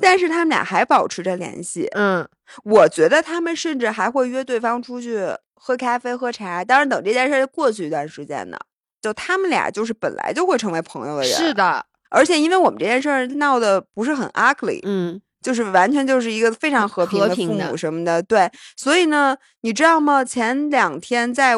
[0.00, 1.88] 但是他们俩还保持着联系。
[1.92, 2.28] 嗯，
[2.64, 5.20] 我觉得他们甚至还会约对方出去
[5.54, 6.64] 喝咖啡、喝茶。
[6.64, 8.56] 当然，等这件事儿过去一段时间呢。
[9.00, 11.30] 就他们俩就是本来就会成为朋友的人。
[11.30, 18.50] 是，的，而且因为我们这件事儿闹得不是很 ugly，嗯就是完全就是一个非常和平的父和平的母什么的，对。
[18.76, 20.24] 所以呢，你知道吗？
[20.24, 21.54] 前两天在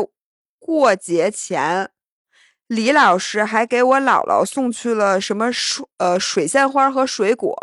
[0.58, 1.88] 过节前，
[2.66, 7.56] 李老师还给我姥姥送去了什么水呃水仙花和水果，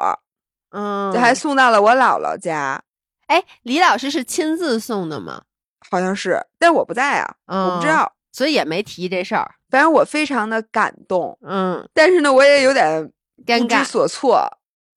[0.72, 2.82] 嗯，这还送到了我姥姥家，
[3.28, 5.44] 哎，李老师是亲自送的吗？
[5.90, 8.14] 好像是，但我不在啊，我不知嗯道。
[8.34, 9.50] 所以也没提这事儿。
[9.70, 13.12] 反正我非常的感动，嗯，但是呢，我也有点
[13.46, 13.80] 尴尬。
[13.80, 14.48] 不知所措。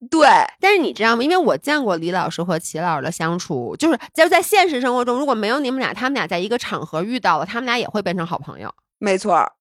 [0.09, 0.27] 对，
[0.59, 1.23] 但是你知道吗？
[1.23, 8.71] 因为我见过李老师和齐老师的相处，就是就是在现实生活中，如果没有你们俩，他们俩在一个场合遇到了，他们俩也会变成好朋友。
[8.99, 9.53] 没错。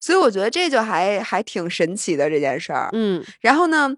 [0.00, 2.88] 所以我觉得这就还还挺神奇的这件事儿。
[2.92, 3.92] 嗯然后呢，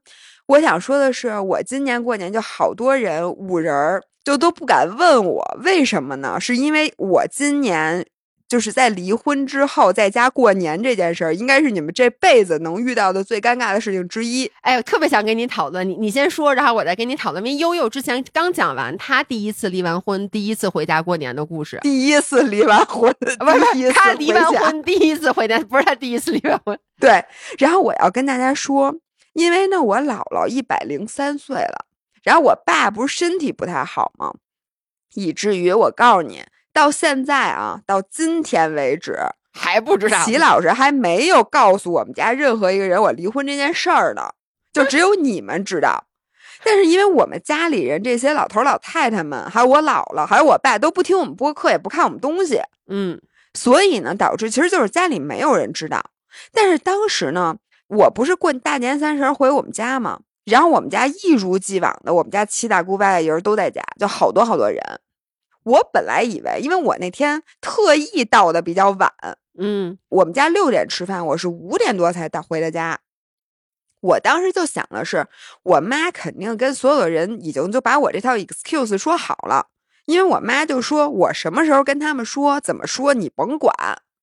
[0.48, 6.40] 我想说的是，我今年过年就好多人五人儿就都不敢问我为什么呢？
[6.40, 8.06] 是因为我今年
[8.48, 14.50] 就是在离婚之后在家过年这件事儿，应该是你们这辈子能遇到的最尴尬的事情之一。
[14.62, 17.44] 哎，我特别想跟你讨论，你你先说，然后我再跟你讨论。
[17.44, 26.78] 因为悠悠之前刚讲完她第一次离完婚，第一次回家过年的故事，第一次离完婚，不是不是，第一次她离完婚第一次回家，不是她第一次离完婚。
[26.98, 27.22] 对，
[27.58, 28.94] 然后我要跟大家说，
[29.38, 31.86] 因为呢，我姥姥一百零三岁了，
[32.24, 34.34] 然后我爸不是身体不太好吗？
[35.14, 39.16] 以至于我告诉你，到现在啊，到今天为止，
[39.52, 44.30] 还不知道，齐老师还没有告诉我们家任何一个人我离婚这件事儿呢，
[44.72, 46.06] 就只有你们知道。
[46.64, 53.20] 但是因为我们家里人这些老头儿老太太们，还有我姥姥，还有我爸都不听我们播客，也不看我们东西，嗯
[53.54, 56.10] 所以呢，导致其实就是家里没有人知道。
[56.52, 57.56] 但是当时呢，
[57.88, 60.20] 我不是过大年三十回我们家吗？
[60.44, 64.80] 然后我们家一如既往的，我们家七大姑八大姨都在家，就好多好多人。
[65.64, 69.12] 我本来以为，因为我那天特意到的比较晚，
[69.58, 73.00] 嗯我们家六点吃饭，我是五点多才到回的家。
[74.00, 75.26] 我当时就想的是，
[75.62, 79.66] 我妈肯定跟所有的人已经就把我这套 excuse 说好了，
[80.06, 83.74] 因为我妈就说我什么时候跟他们说怎么说你甭管，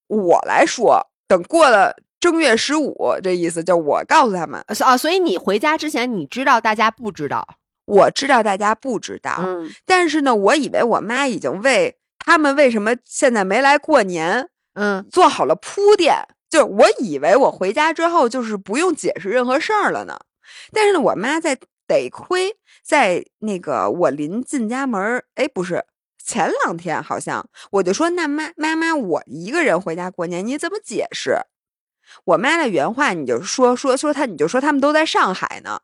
[0.07, 1.11] 我来说。
[1.27, 7.47] 等过了正月十五，这意思就我告诉他们，啊，所以你回家之前，你知道大家不知道，
[7.85, 16.15] 我知道大家不知道，嗯但是呢，我以为我妈已经为他们为什么现在没来过年嗯做好了铺垫，
[16.49, 20.17] 就是我以为我回家之后就是不用解释任何事儿了呢。
[20.71, 21.57] 但是呢，我妈在
[21.87, 25.85] 得亏在那个我临进家门儿，哎，不是
[26.23, 31.37] 前两天好像我就说那妈妈妈我一个人回家过年，你怎么解释？
[32.23, 35.81] 我妈的原话你就说说说她你就说他们都在上海呢。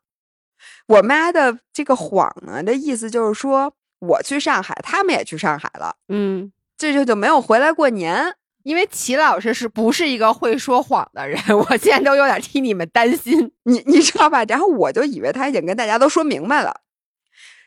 [0.86, 8.34] 我妈的这个谎呢的意思就是说我去上海，他们也去上海了，嗯，这就就没有回来过年。
[8.64, 11.36] 因为齐老师是不是一个会说谎的人？
[11.50, 13.50] 我现在都有点替你们担心。
[13.64, 14.44] 你你知道吧？
[14.44, 16.80] 然后我就以为他已经跟大家都说明白了。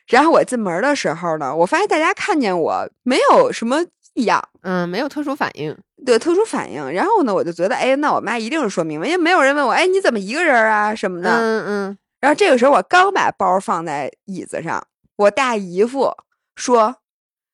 [0.06, 5.76] 然后我进门的时候呢，我发现大家看见我没有什么异样，嗯，没有特殊反应。
[6.06, 6.90] 对特殊反应。
[6.92, 11.30] 然后呢，我就觉得，哎，那我妈一定是说明白，因为没有人问我，哎，你怎么一个人啊什么的。
[11.30, 14.86] 嗯嗯，然后这个时候，我刚把包放在椅子上，
[15.16, 16.10] 我大姨夫
[16.54, 16.96] 说：“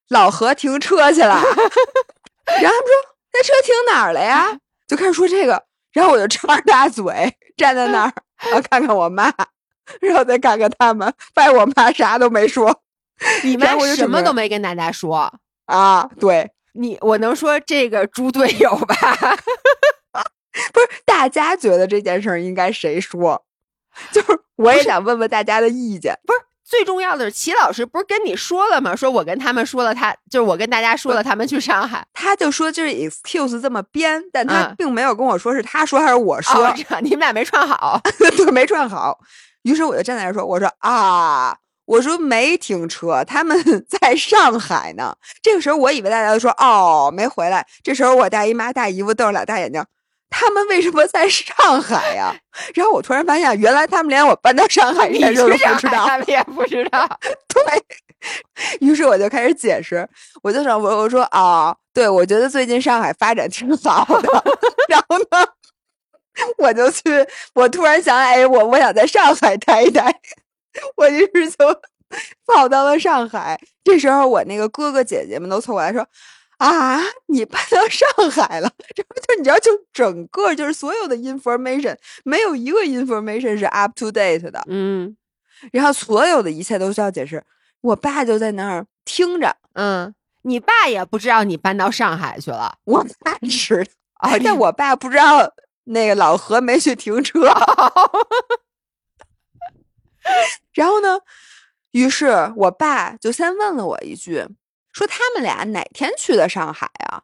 [0.08, 1.34] 老何停车去了。
[2.60, 9.32] ”然后他们说：“那车停哪儿了呀？”就开始说这个，然后我就张着大嘴站在那儿，然后看看我妈，
[10.00, 12.82] 然后再看看他们，发现我妈啥都没说
[13.42, 15.32] 你妈什么都没跟大家说。
[15.66, 16.08] 啊。
[16.20, 18.96] 对，你我能说这个猪队友吧？
[20.72, 23.44] 不是大家觉得这件事儿应该谁说？
[24.10, 26.18] 就是我也想问问大家的意见。
[26.26, 28.96] 不是最重要的是，齐老师不是跟你说了吗？
[28.96, 32.06] 说我跟他们说了他，就是我跟大家说了他们去上海。
[32.14, 36.66] 他就说就是 excuse 这么编，但他嗯并没有跟我说是他说还是我说。
[36.66, 38.00] 哦，你们俩没串好。
[38.18, 39.18] 对，没串好。
[39.62, 43.56] 于是我就站在那儿说：“我说啊，我说没停车，他们
[43.88, 47.66] 在上海呢。”这个时候我以为大家都说哦没回来。
[47.82, 49.84] 这时候我大姨妈、大姨夫瞪着俩大眼睛，
[50.30, 52.34] 他们为什么在上海呀？
[52.74, 56.06] 然后我突然发现，原来他们连我搬到上海 这事都不知道。
[56.06, 57.08] 他们也不知道。
[57.48, 57.82] 对
[58.80, 60.08] 于是我就开始解释，
[60.42, 64.44] 我就想我我说啊，对我觉得最近上海发展挺好的，
[64.88, 65.44] 然后呢，
[66.58, 67.02] 我就去，
[67.54, 70.14] 我突然想，哎，我我想在上海待一待，
[70.96, 71.66] 我就是从
[72.46, 73.58] 跑到了上海。
[73.84, 76.06] 这时候我那个哥哥姐姐们都凑过来说。
[76.58, 78.70] 啊，你搬到上海了？
[78.94, 84.62] 这不就你知道，就整个就是所有的 information，没有一个 information 是 up to date 的。
[84.68, 85.16] 嗯
[85.72, 87.42] 然后所有的一切都需要解释。
[87.80, 92.76] 我爸就在那儿听着，嗯，你爸也不知道你搬到上海去了。
[92.84, 93.90] 我爸知道，
[94.30, 95.52] 啊，但我爸不知道
[95.84, 97.40] 那个老何没去停车，
[100.72, 101.18] 然后呢，
[101.92, 104.46] 于是我爸就先问了我一句，
[104.92, 107.22] 说他们俩哪天去的上海啊？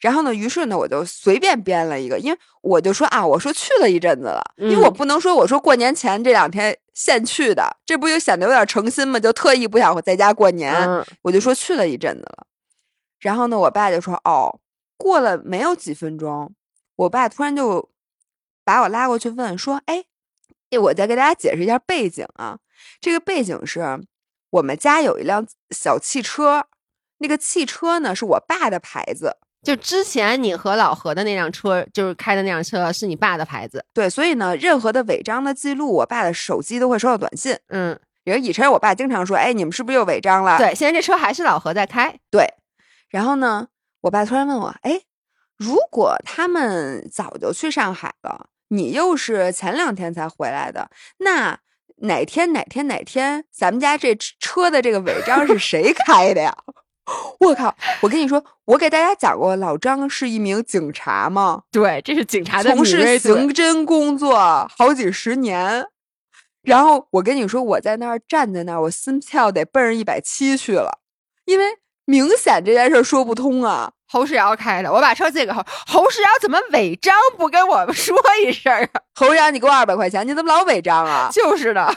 [0.00, 9.20] 然后呢，于是呢，我就随便编了一个，因为我就说啊，我说去了一阵子了，因为我不能说我说过年前这两天现去的，这不就显得有点诚心吗？
[9.20, 10.74] 就特意不想在家过年，
[11.20, 12.46] 我就说去了一阵子了。
[13.18, 14.58] 然后呢，我爸就说哦，
[14.96, 16.54] 过了没有几分钟，
[16.96, 17.90] 我爸突然就
[18.64, 20.04] 把我拉过去问说，哎，
[20.78, 22.58] 我再给大家解释一下背景啊，
[23.00, 24.00] 这个背景是
[24.50, 26.66] 我们家有一辆小汽车，
[27.18, 29.36] 那个汽车呢是我爸的牌子。
[29.62, 37.54] 就之前你和老何的那辆车，就是开的那辆车是你爸的牌子，对，所以呢，任何的违章的记录，我爸的手机都会收到短信。
[37.68, 40.56] 嗯，因为以前我爸经常说，哎，你们是不是又违章了？
[40.56, 42.18] 对，现在这车还是老何在开。
[42.30, 42.46] 对，
[43.10, 43.68] 然后呢，
[44.00, 45.02] 我爸突然问我，哎，
[45.58, 51.60] 如果他们早就去上海了，你又是前两天才回来的，那
[51.98, 56.56] 哪天哪天哪天，咱们家这车的这个违章是谁开的呀？
[57.40, 57.76] 我靠！
[58.02, 61.64] 我跟你说，我给大家讲过，老张是一名警察吗？
[61.72, 64.38] 对，这是警察的从事刑侦工作
[64.76, 65.84] 好几十年。
[66.62, 71.00] 然后我跟你说，我在那儿站在那儿，我心跳得奔着一百七去了，
[71.46, 71.64] 因为
[72.10, 73.90] 明显这件事说不通啊。
[74.12, 79.00] 侯世尧开的，我把车借给侯侯世尧，怎么违章不跟我们说一声啊？
[79.14, 81.30] 侯世尧，你给我二百块钱，你怎么老违章啊？
[81.32, 81.96] 就是的，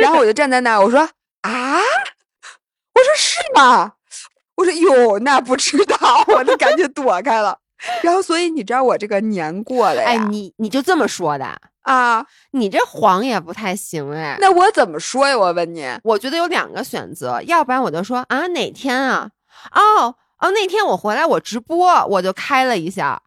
[0.00, 1.00] 然后我就站在那儿，我说
[1.42, 3.92] 啊，我说是吗？
[4.54, 7.58] 我说哟，那不知道，我就赶紧躲开了。
[8.00, 10.08] 然后，所以你知道我这个年过了呀？
[10.08, 11.44] 哎，你你就这么说的
[11.82, 12.24] 啊？
[12.52, 14.38] 你这谎也不太行哎。
[14.40, 15.36] 那我怎么说呀？
[15.36, 19.28] 我问你，我觉得有两个选择，要不然我就说啊哪天啊？
[19.72, 23.22] 哦哦，那天我回来我直播，我就开了一下，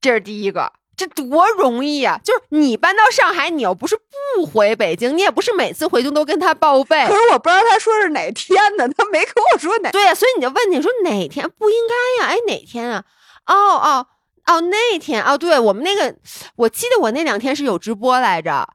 [0.00, 0.72] 这是第一个。
[0.94, 2.20] 这多容易啊！
[2.22, 3.96] 就是你搬到上海，你又不是
[4.36, 7.06] 不回北京，你也不是每次回京都跟他报备。
[7.08, 9.90] 可是我不知道他说是哪天呢，他没跟我说哪。
[9.90, 12.30] 对呀，所以你就问你说哪天不应该呀？
[12.30, 13.04] 哎，哪天啊？
[13.46, 14.06] 哦哦
[14.46, 16.14] 哦，那天哦，对我们那个，
[16.56, 18.68] 我记得我那两天是有直播来着。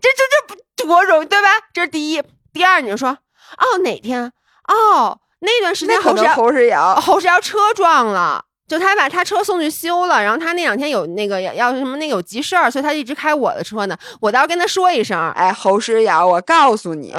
[0.00, 1.48] 这这这多容易对吧？
[1.74, 4.32] 这是第一，第二，你就说哦哪天？
[4.68, 8.44] 哦那段时间侯世侯世尧侯世尧车撞了。
[8.66, 13.96] 就他把他车送去修了，然后他那两天有那个要要什么那个有急事儿，所以他一直开我的车呢。
[14.22, 17.14] 我倒要跟他说一声，哎，侯诗瑶，我告诉你，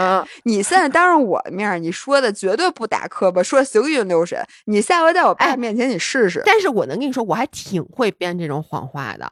[0.45, 4.39] 你现在当着我的面，你说的绝对不打磕巴，说行云流水。
[4.65, 6.41] 你下回在我爸面前你试试。
[6.43, 9.31] 但是我能跟你说，我还挺会编这种谎话的，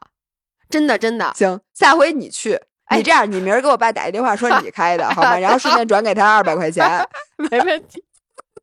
[0.70, 1.32] 真的真的。
[1.34, 2.56] 行，下回你去，
[2.94, 5.36] 你这样，你明儿给我爸打一电话，说 你开的好吗？
[5.36, 7.04] 然后顺便转给他二百块钱，
[7.50, 8.03] 没问题。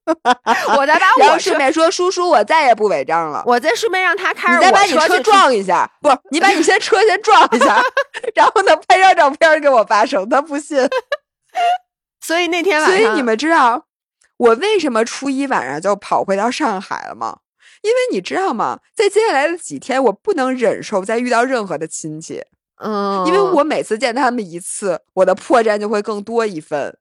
[0.78, 3.44] 我再把 我顺便说，叔叔，我再也不违章了。
[3.46, 7.82] 我再顺便让他开着你再把你车撞一下，不，你把你先车先撞一下，
[8.36, 10.78] 然后呢，拍张照片给我发，省他不信。
[12.22, 13.86] 所以那天晚上，所以你们知道
[14.38, 17.38] 我为什么初一晚上就跑回到上海了吗？
[17.82, 18.80] 因为你知道吗？
[18.96, 22.44] 在接下来的几天，我不能忍受再遇到任何的亲戚，
[22.84, 26.96] 嗯，因为我每次见他们一次，我的破绽就会更多一分。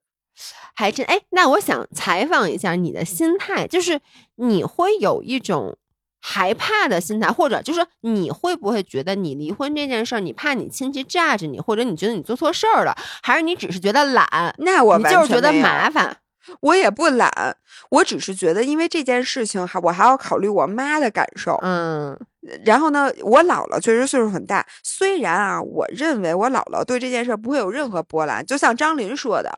[0.73, 3.99] 还真哎，那我想采访一下你的心态，就是
[4.35, 5.77] 你会有一种
[6.19, 14.53] 害怕的心态，或者就是你会不会觉得你离婚这件事儿，你怕你亲戚炸着你，或者你觉得你做错事儿了，还是你只是觉得懒？
[14.59, 16.15] 那我就是觉得麻烦，
[16.61, 17.57] 我也不懒，
[17.89, 21.57] 我只是觉得因为这件事情还我还要考虑我妈的感受。
[21.63, 22.15] 嗯，
[22.65, 29.51] 然后呢，我姥姥确实岁数很大，虽然啊，我认为我姥姥对这件事不会有任何波澜，就像张琳说的。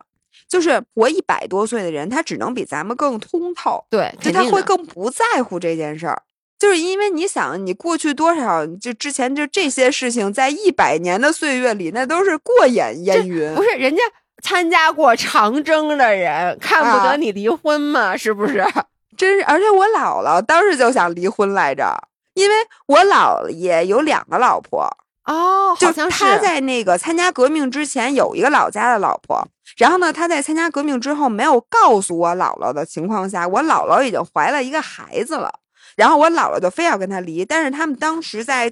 [0.54, 6.22] 就是活一百多岁的人，他只能比咱们更通透，对，就他会更不在乎这件事儿。
[6.60, 13.56] 就是因为你想，你过去多少，就之前就这些事情，在一百年的岁月里，那都是过眼烟云。
[13.56, 14.04] 不是人家
[14.44, 18.16] 参加过长征的人，看不得你离婚吗？
[18.16, 18.64] 是不是？
[19.18, 21.92] 真是，而且我姥姥当时就想离婚来着，
[22.36, 24.88] 因为我姥爷有两个老婆。
[25.26, 29.48] 哦，就他在那个参加革命之前有一个老家的老婆，
[29.78, 35.60] 然后呢，他在参加革命之后没有告诉我姥姥的情况下，我姥姥已经怀了一个孩子了，
[35.96, 38.72] 然后我姥姥就非要跟他离，但是他们当时在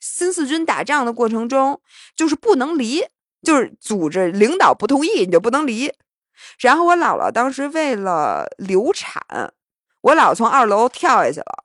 [0.00, 1.80] 新四军打仗的过程中，
[2.16, 3.04] 就是不能离，
[3.42, 5.92] 就是组织领导不同意你就不能离，
[6.58, 9.22] 然后我姥姥当时为了流产，
[10.00, 11.61] 我姥从二楼跳下去了。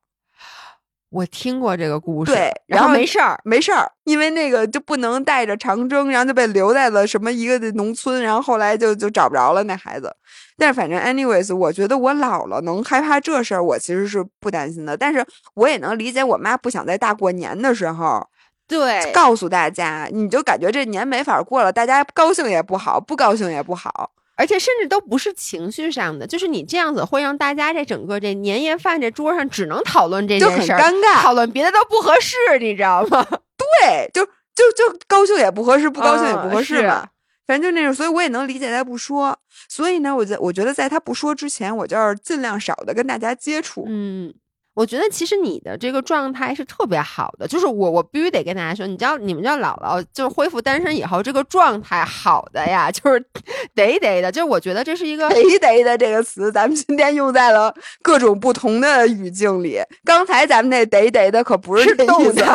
[1.10, 10.14] 我听过这个故事，对然然后没事儿，没事儿，因为那个就不能带着长征，然后就被留在了什么一个农村，然后后来就就找不着了那孩子。
[10.58, 14.98] 但是反正 anyways，我觉得我老了能害怕这事儿，我其实是不担心的。
[14.98, 18.28] 但是我也能理解我妈不想在大过年的时候
[18.68, 24.12] 对，告诉大家，你就感觉这年没法过了，大家高兴也不好，不高兴也不好。
[24.38, 33.26] 而且甚至都不是情绪上的，就是你这样子会让大家这整个这年夜饭这桌上只能讨论这就很件事儿，尴尬讨论别的都不合适，你知道吗？
[33.58, 37.08] 对，就就就高兴也不合适，不高兴也不嗯合适是嘛。
[37.48, 39.38] 反正就那种，所以我也能理解他不说。
[39.70, 43.86] 所以呢，我在我觉得在他不说之前，我就要尽量少的跟大家接触。
[43.88, 44.34] 嗯，
[44.78, 53.20] 我觉得其实你的这个状态是特别好的，就是我我必须得跟大家说，你知道你们知道姥姥就是恢复单身以后这个状态好的呀， 就是
[53.74, 57.74] 得得的，就是我觉得这是一个得得的这个词，咱们今天用在了
[58.04, 59.80] 各种不同的语境里。
[60.06, 62.46] 刚才咱们那得得的可不是这意思。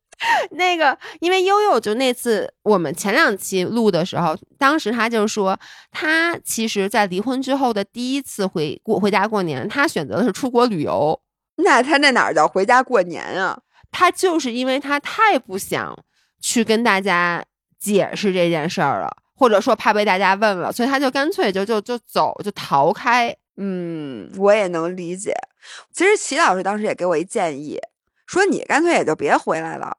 [0.52, 5.58] 那个，因为悠悠就那次我们前两期录的时候，当时他就说，
[5.90, 11.18] 他其实在离婚之后的第一次回过回家过年，他选择的是出国旅游。
[11.56, 13.60] 那他那哪儿叫回家过年啊？
[13.90, 15.96] 他就是因为他太不想
[16.40, 17.44] 去跟大家
[17.78, 23.36] 解释这件事儿了，或者说怕被大家问了，所以他就干脆就就就走，就逃开。
[23.56, 25.34] 嗯，我也能理解。
[25.92, 27.78] 其实齐老师当时也给我一建议，
[28.26, 29.98] 说你干脆也就别回来了，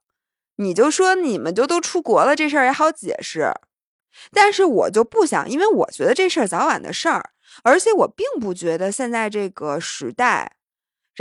[0.56, 3.54] 你就说你们就都出国了，这事儿也好解释。
[4.32, 7.30] 但是我就不想，因为我觉得这事儿早晚的事儿，
[7.64, 10.54] 而且我并不觉得现在这个时代，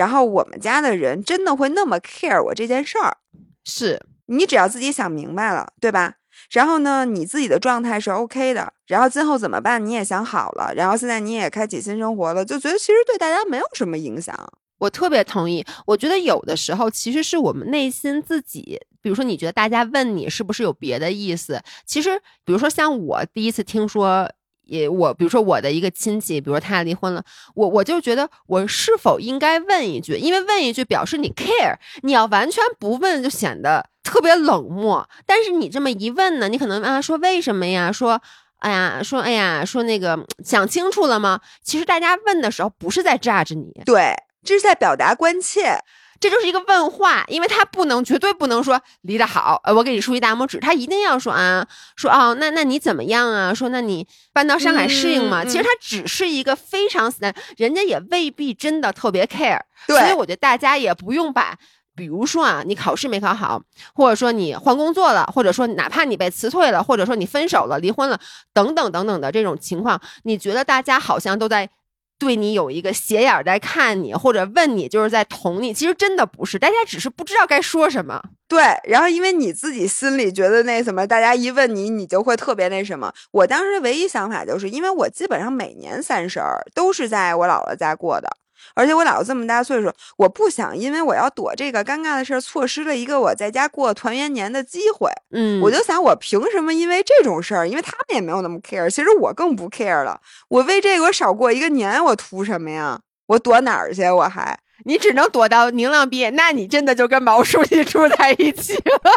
[0.01, 3.18] 然后我们家的人真的会那么 care 我这件事儿。
[3.66, 6.14] 是，你只要自己想明白了，对吧？
[6.51, 14.34] 然后呢，你自己的状态是 OK 的，然后今后怎么办你也想好了，然后现在你也开启新生活了，就觉得其实对大家没有什么影响。
[14.78, 15.62] 我特别同意。
[15.84, 24.30] 我觉得有的时候其实是我们内心自己，比如说你觉得大家问你是不是有别的意思，其实比如说像我第一次听说。
[24.71, 27.23] 也我比如说我的一个亲戚，比如说他离婚了，
[27.57, 35.09] 我我就觉得我是否应该问一句，因为问一句表示你 care，你要完全不问就显得特别冷漠。
[35.27, 37.91] 但是你这么一问呢，你可能啊说为什么呀？
[37.91, 38.23] 说
[38.59, 41.41] 哎呀，说哎呀，说那个想清楚了吗？
[41.64, 44.14] 其实大家问的时候不是在 judge 你，对，
[44.45, 45.83] 这是在表达关切。
[46.21, 51.66] 这就是一个问话，因为他不能，绝对不能说离得好，呃，我给你竖一大拇指，他一定要说啊，
[51.97, 53.55] 说哦，那那你怎么样啊？
[53.55, 55.43] 说那你搬到上海适应吗？
[55.45, 57.11] 其实他只是一个非常
[57.57, 61.57] 人家也未必真的特别 care，所以我觉得大家也不用把。
[61.97, 63.61] 比如说啊，你考试没考好，
[63.95, 68.18] 或者说你换工作了，或者说哪怕你被辞退了，或者说你分手了、离婚了，
[68.55, 71.68] 等等等等的这种情况，你觉得大家好像都在
[72.21, 75.73] 对你有一个斜眼在看你，或者问你，就是在捅你。
[75.73, 78.23] 其实真的不是，大家只是不知道该说什么。
[78.47, 83.11] 对，然后因为你自己心里觉得那什么，大家一问你，你就会特别那什么。
[83.31, 88.29] 我当时唯一想法就是，因为我基本上每年三十儿都是在我姥姥家过的，
[88.74, 95.11] 而且我姥姥这么大岁数，我不想因为我要躲这个尴尬的事儿，错失了一个我在家过团圆年的机会。
[95.32, 97.68] 嗯，我就想，我凭什么因为这种事儿？
[97.68, 100.20] 因为他们也没有那么 care，其实我更不 care 了。
[100.48, 103.00] 我为这个我少过一个年，我图什么呀？
[103.26, 104.02] 我躲哪儿去？
[104.11, 109.12] 我还你只能躲到宁浪毕业，那你真的就跟毛书记住在一起了。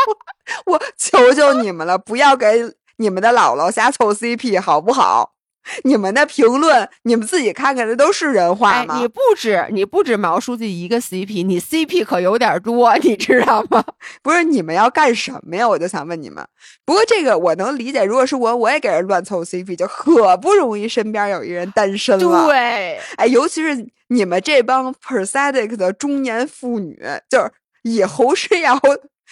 [0.64, 5.34] 我求求你们了，不要给你们的姥姥瞎凑 CP 好不好？
[5.84, 8.98] 你们的评论，你们自己看看，这都是人话哎，吗？
[8.98, 13.84] 你不止你不止毛书记一个 CP，你 CP 可有点多，你知道吗？
[14.22, 15.68] 不是你们要干什么呀？
[15.68, 16.46] 我就想问你们。
[16.84, 22.46] 不过这个我能理解，如果是我，我也给人乱凑 CP，就可不容易身边有一人单身了。
[22.46, 26.98] 对，哎，尤其是你们这帮 p e r s e t i c 的中年妇女，
[27.28, 27.50] 就是
[27.82, 28.78] 以侯诗瑶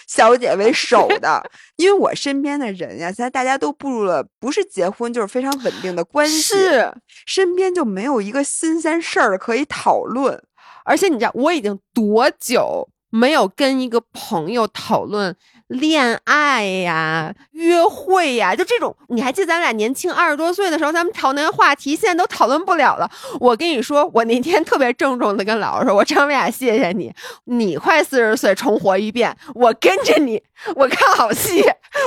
[0.07, 1.43] 小姐为首的，
[1.77, 6.93] 因为我身边的人呀，现在大家都步入了不是结婚就是非常稳定的关系，是。
[7.25, 10.41] 身边就没有一个新鲜事儿可以讨论。
[10.85, 15.35] 而且你知道，我已经多久没有跟一个朋友讨论
[15.67, 18.95] 恋爱呀、约会呀，就这种。
[19.09, 23.09] 你还记得咱俩年轻二十多岁的时候，咱们讨论的话题，现在都讨论不了了。
[23.39, 27.13] 我跟你说，我那天特别郑重的跟老师说，我张维雅，谢谢你，
[27.45, 30.41] 你快四十岁重活一遍，我跟着你，
[30.75, 31.63] 我看好戏，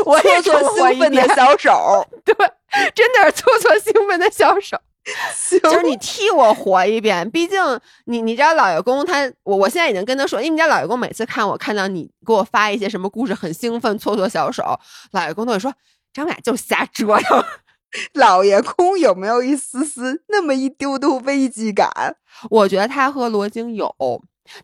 [0.06, 2.34] 我也搓重活一遍搓兴奋的，小手， 对，
[2.94, 4.78] 真的是搓搓兴奋的小手。
[5.34, 7.59] 行就是你替我活一遍，毕竟
[8.05, 14.78] 你你家老爷公他我我现在已经跟他说，因为你家老爷公每次看我看到你给我发一些什么故事很兴奋，搓搓小手，
[15.12, 15.72] 老爷公都会说
[16.12, 17.44] 张雅就瞎折腾。
[18.14, 21.90] 老爷公有没有一丝丝那么一丢丢危机感？
[22.48, 23.92] 我觉得他和罗京有，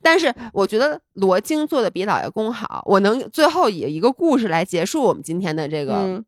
[0.01, 2.85] 但是我觉得罗京做的比老爷公好。
[2.87, 6.25] 我能最后以一个故事来结束我们今天的这个、嗯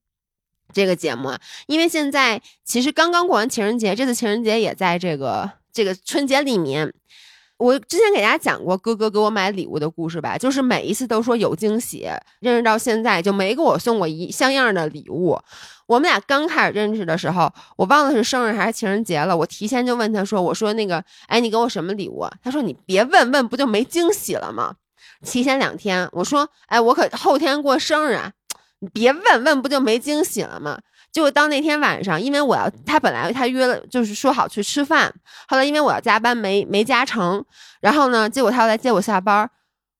[0.72, 1.32] 这个节目，
[1.66, 6.92] 因为现在其实刚刚过完情人节，这次情人节也在这个这个春节里面。
[7.56, 12.08] 我之前给大家讲过哥哥给我买礼物的故事吧，就是每一次都说有惊喜，
[12.38, 15.36] 认识到现在就没给我送过一像样的礼物。
[15.88, 24.76] 我们俩刚开始认识的时候，我忘了是生日还是情人节了，我提前就问他说：“我说那个，哎，你给我什么礼物？”他说：“你别问问，不就没惊喜了吗？”
[25.26, 28.30] 提前两天，我说：“哎，我可后天过生日啊，
[28.80, 30.78] 你别问问，不就没惊喜了吗？”
[31.10, 35.12] 结果到那天晚上，因为我要他本来他约了，就是说好去吃饭，
[35.48, 37.42] 后来因为我要加班没没加成，
[37.80, 39.50] 然后呢，结果他要来接我下班，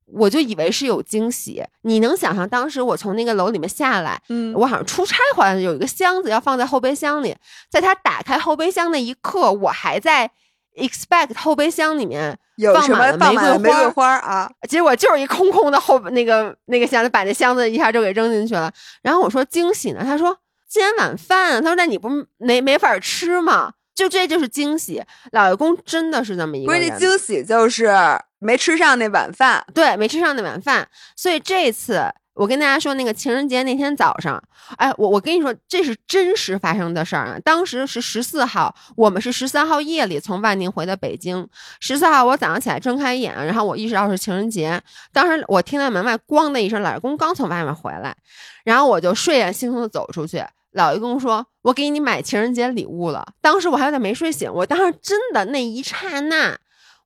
[0.04, 1.64] 我就以为是有惊喜。
[1.80, 7.34] 你能想象当时我从那个楼里面下来，嗯我好像出差回来有一个箱子要放在后备箱里，
[7.70, 10.30] 在他打开后备箱那一刻，我还在
[10.78, 14.50] expect 后备箱里面有什么放满了玫瑰花花啊？
[14.68, 18.72] 结果就是一空空的后那个那个箱子，把那箱子一下就给扔进去了。
[19.02, 20.36] 然后我说惊喜呢，他说
[20.68, 23.72] 今天晚饭啊，他说那你不没没法吃吗？
[23.94, 25.02] 就这就是惊喜，
[25.32, 26.88] 老爷公真的是这么一不是。
[26.88, 27.92] 这惊喜就是
[28.38, 29.66] 没吃上那晚饭。
[29.74, 32.04] 对，没吃上那晚饭，所以这次
[32.38, 34.40] 我跟大家说，那个情人节那天早上，
[34.76, 37.38] 哎，我我跟你说，这是真实发生的事儿啊。
[37.44, 41.46] 当时是十四号，我们是十三号夜里从万宁回的北京。
[41.80, 44.80] 十四号我早上起来睁开眼，然后我意识到是情人节，
[45.12, 48.16] 当时我听到门外咣的一声，老爷公刚从外面回来，
[48.64, 50.44] 然后我就睡眼惺忪的走出去。
[50.72, 56.56] 老爷公说：“我给你买情人节礼物了。”当时我还有点没睡醒，我当时真的那一刹那，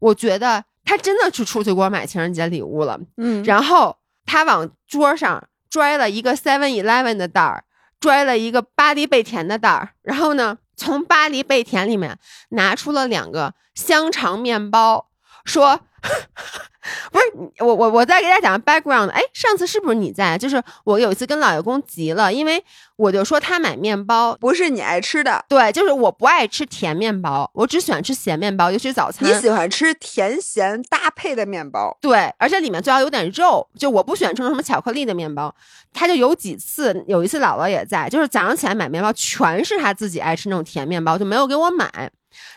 [0.00, 3.00] 我觉得他真的是出去给我买情人节礼物了。
[3.16, 7.64] 嗯然后他往桌上拽了一个 Seven Eleven 的袋儿，
[8.00, 12.18] 拽了一个巴黎贝甜的袋儿，然后呢，从巴黎贝甜里面
[12.50, 15.10] 拿出了两个香肠面包，
[15.44, 15.80] 说。
[17.12, 17.24] 不是
[17.60, 20.36] 我我我再给大家讲 background，哎，上次是不是你在？
[20.36, 22.62] 就是我有一次跟老爷公急了，因为
[22.96, 29.28] 我就说他买面包，不是你爱吃的，对，就是我不爱吃甜面包，我只喜欢吃咸面包，尤其是早餐。
[29.28, 31.96] 你喜欢吃甜咸搭配的面包。
[32.00, 35.54] 对，而且里面最好有点肉，就我不喜欢吃什么巧克力的面包。
[35.92, 42.10] 他就有几次，有一次姥姥也在，就是早上起来买面包，全是他自己爱吃那种甜面包，就没有给我买。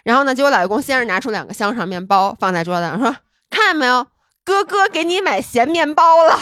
[0.03, 3.13] 然后呢，结果老爷公先是拿出两个香肠面包放在桌子上，说
[3.49, 4.07] ：“看见没有，
[4.43, 6.39] 哥哥给你买咸面包了。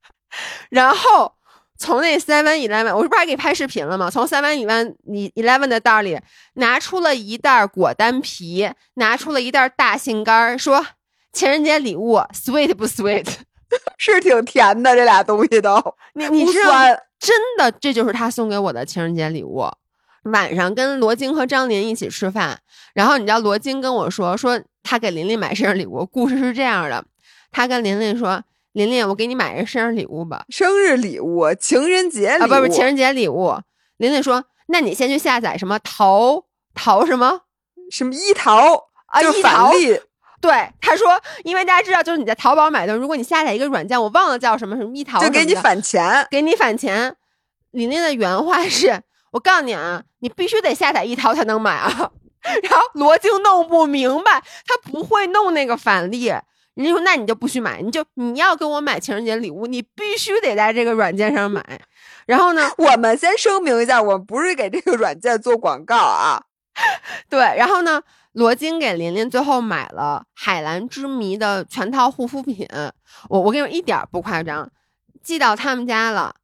[0.70, 1.32] 然后
[1.78, 4.10] 从那 Seven Eleven，我是不是还给你拍视频了吗？
[4.10, 6.18] 从 Seven Eleven 你 Eleven 的袋儿里
[6.54, 10.84] 拿出了一袋果丹皮，拿出了一袋大杏干儿，说
[11.32, 13.26] 情人节礼物，sweet 不 sweet？
[13.98, 15.82] 是挺甜的，这俩东西都
[16.14, 16.70] 你你不知道，
[17.18, 19.68] 真的这就是他送给我的情人节礼物。
[20.24, 22.58] 晚上跟罗京和张琳一起吃饭，
[22.94, 27.04] 然后你知道罗京跟我说说他给琳琳买生日礼物，故事是这样的，
[27.50, 28.42] 他跟琳琳说。
[28.72, 30.44] 琳琳，我给你买一个生日礼物吧。
[30.50, 33.58] 生日礼物、情人节礼啊，物，不不，情人节礼物。
[33.96, 37.40] 琳琳说：“那你先去下载什么淘淘什么
[37.90, 39.22] 什么一淘啊？
[39.22, 39.72] 就是一淘。
[40.42, 46.28] 对，他说，因为大家知道，就是你在淘宝买的，如果你下载一个软件，我忘了叫什么什么一淘么，就给你返钱。
[46.30, 47.16] 给你返钱。
[47.70, 52.10] 琳琳的原话是：“我告诉你啊，你必须得下载一淘才能买啊。”
[52.62, 56.32] 然后罗京弄不明白，他不会弄那个返利。
[56.74, 61.64] 人家说：“那你就不许买，你就你要跟我买情人节礼物，你必须得在这个软件上买。”
[62.26, 66.42] 然后呢，我们先声明一下，我们不是给这个软件做广告啊。
[67.30, 72.68] 对，然后呢，罗京给琳琳最后买了海蓝之谜的全套护肤品。
[73.30, 74.70] 我我跟你说一点不夸张，
[75.22, 76.34] 寄到他们家了，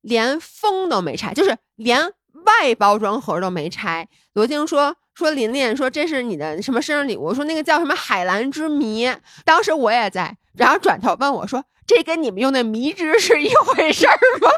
[0.00, 4.08] 连封都没拆，就是连外包装盒都没拆。
[4.34, 7.24] 罗京说说琳琳说这是你的什么生日礼物？
[7.24, 9.10] 我说那个叫什么海蓝之谜。
[9.44, 14.48] 当时我也在，然后转头问我说这跟你们用的迷之是一回事儿吗？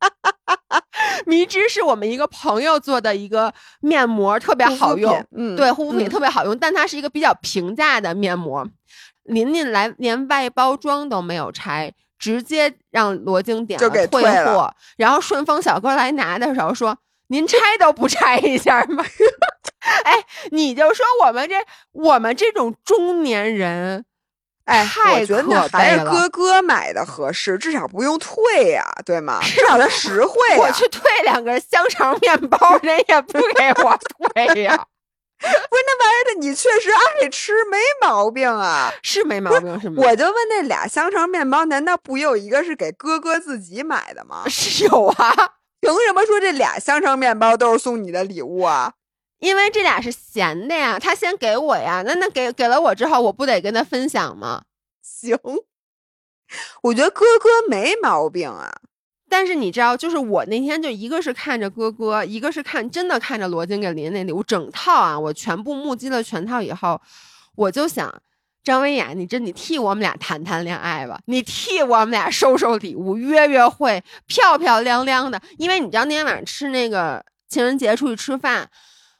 [1.26, 8.66] 迷之是我们一个朋友做的一个面膜，特别好用嗯，对，护肤品嗯特别好用，但它是一个比较平价的面膜。
[9.24, 14.74] 琳琳来连外包装都没有拆，直接让罗京点就给退货。
[14.96, 16.98] 然后顺丰小哥来拿的时候说
[17.30, 19.04] ：“您拆都不拆一下吗？”
[20.04, 21.56] 哎，你就说我们这
[21.92, 24.04] 我们这种中年人，
[24.66, 29.40] 哎，太我觉得还是哥哥买的合适，至少不用退呀、对吗？
[29.42, 33.98] 至少它实惠呀、 我去退两个香肠面包，人也不给我
[34.34, 34.76] 退呀，
[35.40, 38.92] 不是那玩意儿的，你确实爱吃，没毛病啊。
[39.02, 40.02] 是没毛病，是吗？
[40.04, 44.44] 我就问那俩香肠面包，难道不有一个是给哥哥自己买的吗？
[44.46, 48.94] 是有啊，凭什么说这俩香肠面包都是送你的礼物啊？
[49.38, 54.64] 因为这俩是咸的呀，他先给我呀，那那给给了我之后，我不得跟他分享吗？
[55.02, 55.34] 行，
[56.82, 58.70] 我觉得哥哥没毛病啊。
[59.30, 67.00] 但是你知道，就是我那天就一个是看着哥哥，一个是看真的看着罗京给林那礼物，整套啊，我全部目击了全套以后，
[67.54, 68.22] 我就想，
[68.62, 75.40] 张文雅，你真你替我们俩谈谈恋爱吧，你替我们俩收收礼物，约约会，漂漂亮亮的。
[75.58, 78.68] 因为你知道那天晚上吃那个情人节出去吃饭。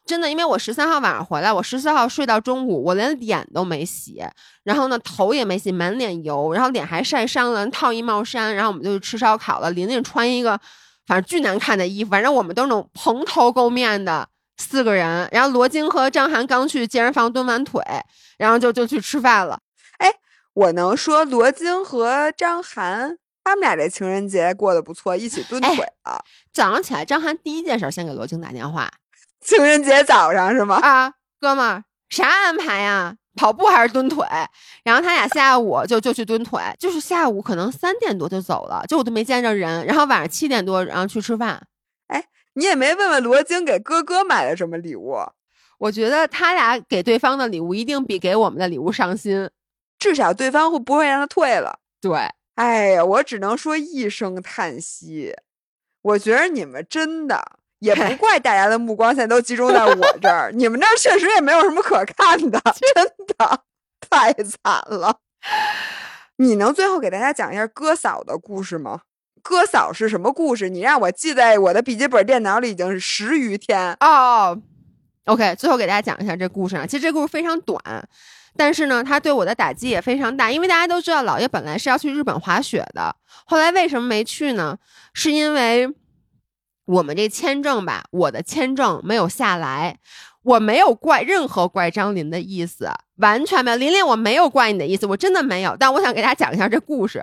[0.07, 4.21] 真的，因为我十三号晚上回来，我十四号睡到中午，我连脸都没洗，
[4.65, 9.71] 然后呢头也没洗，满脸油，然后脸还晒伤了，套一帽衫，然后我们就去吃烧烤了。
[9.71, 10.59] 琳琳穿一个
[11.07, 14.27] 反正巨难看的衣服，反正我们都是那种蓬头垢面的
[14.61, 15.29] 四个人。
[15.33, 17.83] 然后罗京和张涵刚去健身房蹲完腿，
[18.39, 19.59] 然后就就去吃饭了。
[19.99, 20.13] 哎，
[20.55, 26.23] 我能说罗京和张涵他们俩这情人节过得不错，一起蹲腿了。
[26.53, 28.89] 早上起来，张涵第一件事先给罗京打电话。
[29.41, 30.77] 情人节早上是吗？
[30.77, 33.17] 啊，哥们儿，啥安排呀？
[33.37, 34.27] 跑步还是蹲腿？
[34.85, 39.87] 然后他俩下午就就去蹲腿，就是下午可能三点多就走了，就我都没见着人。
[39.87, 41.63] 然后晚上七点多，然后去吃饭。
[42.09, 42.23] 哎，
[42.61, 45.17] 你也没问问罗京给哥哥买了什么礼物？
[45.79, 49.49] 我觉得他俩给对方的礼物一定比给我们的礼物上心，
[49.99, 51.79] 至少对方会不会让他退了？
[52.03, 55.35] 对，哎呀，我只能说一声叹息。
[56.03, 57.53] 我觉得你们真的。
[57.79, 62.61] 也不 怪大家的目光现在都集中在我这儿， 你们那儿确实也没有什么可看的，
[62.95, 63.07] 真
[63.39, 63.63] 的
[63.99, 65.17] 太惨了。
[66.37, 69.01] 你能最后给大家讲一下哥嫂的故事吗？
[69.43, 70.69] 哥嫂是什么故事？
[70.69, 74.61] 你让我记在我的笔记本电脑里已经是十余天哦。
[75.25, 76.87] OK，最后给大家讲一下这故事啊。
[76.87, 77.79] 其实这故事非常短，
[78.57, 83.15] 但是呢，他对我的打击也非常大，因为大家都知道，姥爷本来是要去日本滑雪的，
[83.47, 84.79] 后来为什么没去呢？
[85.13, 85.95] 是因为。
[86.87, 89.99] 我们这签证吧，我的签证没有下来，
[90.43, 93.77] 我没有怪任何怪张林的意思，完全没有。
[93.77, 95.77] 琳琳，我没有怪你的意思，我真的没有。
[95.79, 97.23] 但我想给大家讲一下这故事。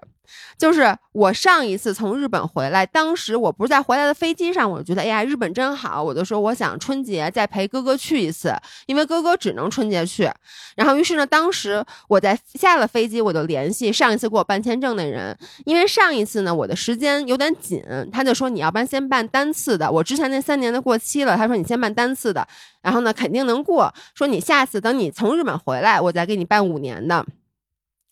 [0.58, 8.54] 就是我上一次从日本回来，当时我不是在回来的飞机上，我就觉得哎呀，日本真好，我就说我想春节再陪哥哥去一次，
[8.86, 10.30] 因为哥哥只能春节去。
[10.76, 22.48] 然后于是呢，当时我在下了飞机，我就联系上一次给我办签证的人，因为上一次呢我的时间有点紧，他就说你要不然先办单次的，我之前那三年的过期了，他说你先办单次的，
[22.82, 27.26] 然后呢肯定能过，说你下次等你从日本回来，我再给你办五年的。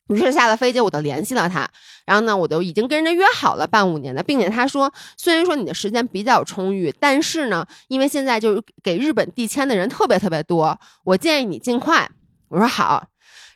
[0.08, 1.68] 于是下了飞机，我就联系了他，
[2.06, 12.10] 然后呢，我都已经跟人家约好了办五年的，并且他说，虽然说你的时间比较充裕，但是呢，因为现在就是给日本递签的人特别特别多，我建议你尽快。
[12.50, 13.08] 我说好。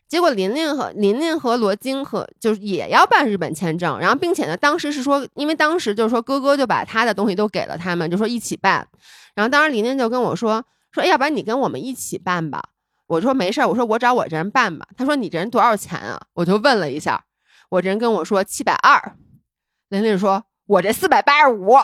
[0.08, 8.88] 结果琳琳和琳琳和罗京和就是也要办日本签证，然后并且呢，当时是说，因为当时就是说哥哥就把他的东西都给了他们，就说一起办。
[9.36, 12.70] 然后当时琳琳就跟我说说，要不然你跟我们一起办吧。
[13.10, 14.88] 我说没事儿，我说我找我这人办吧。
[14.96, 16.22] 他说你这人多少钱啊？
[16.34, 17.24] 我就问了一下，
[17.70, 19.16] 我这人跟我说七百二。
[19.90, 21.76] 玲玲说，我这四百八十五。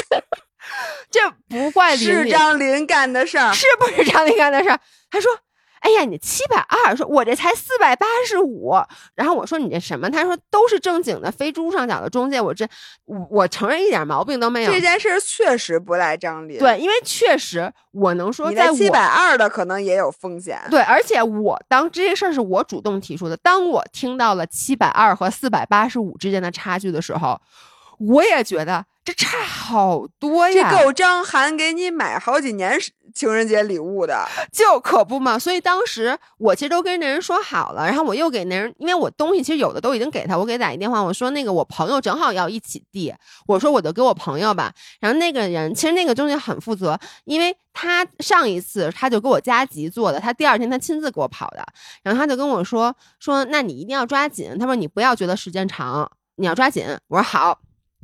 [1.10, 4.78] 这不怪是张琳干的事儿，是不是张琳干的事儿？
[5.10, 5.30] 他说。
[5.80, 8.74] 哎呀，你七百二，说我这才四百八十五。
[9.14, 10.08] 然后我说你这什么？
[10.10, 12.40] 他说都是正经的，非猪上脚的中介。
[12.40, 12.68] 我这
[13.06, 14.72] 我我承认一点毛病都没有。
[14.72, 16.58] 这件事确实不赖张林。
[16.58, 20.60] 对，因为确实我能说，在七百二的可能也有风险。
[20.70, 23.36] 对，而且我当这些事儿是我主动提出的。
[23.38, 27.40] 当我听到了七百二和四百八十五之间的差距的时候，
[27.98, 28.84] 我也觉得。
[29.02, 30.70] 这差好多呀！
[30.70, 32.78] 这够张涵给你买好几年
[33.14, 35.38] 情人节礼物的，就可不嘛。
[35.38, 43.14] 所以当时我其实都跟那人说好了，然后我又给那人，因为我东西其实有的都已经给他，我给打一电话，我说那个我朋友正好要一起递，
[43.46, 44.72] 我说我就给我朋友吧。
[45.00, 51.64] 然后那个人其实那个中介很负责，因为他上一次他就给我加急做的，他第二天他亲自给我跑的，
[52.02, 56.84] 然后他就跟我说说那你一定要抓紧，他说你不要觉得时间长，你要抓紧。
[57.08, 57.58] 我说好。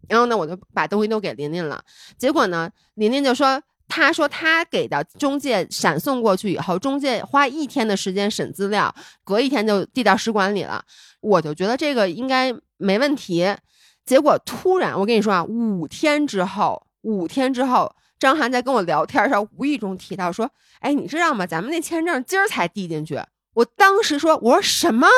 [0.08, 1.82] 然后呢，我就把东西都给琳琳了。
[2.16, 8.94] 结果呢，琳琳就说：“他说他给的中介闪送过去以后，中介花一天的时间审资料，
[9.24, 10.84] 隔一天就递到使馆里了。”
[11.20, 13.56] 我就觉得这个应该没问题。
[14.04, 20.48] 结果突然，我跟你说啊，五天之后，五天之后，张涵在跟我聊天的时候，无意中提到说
[20.78, 21.44] ：“哎，你知道吗？
[21.44, 23.20] 咱们那签证今儿才递进去。”
[23.54, 25.08] 我当时说：“我说什么？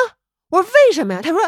[0.49, 1.39] 我说为什么呀？”他说：“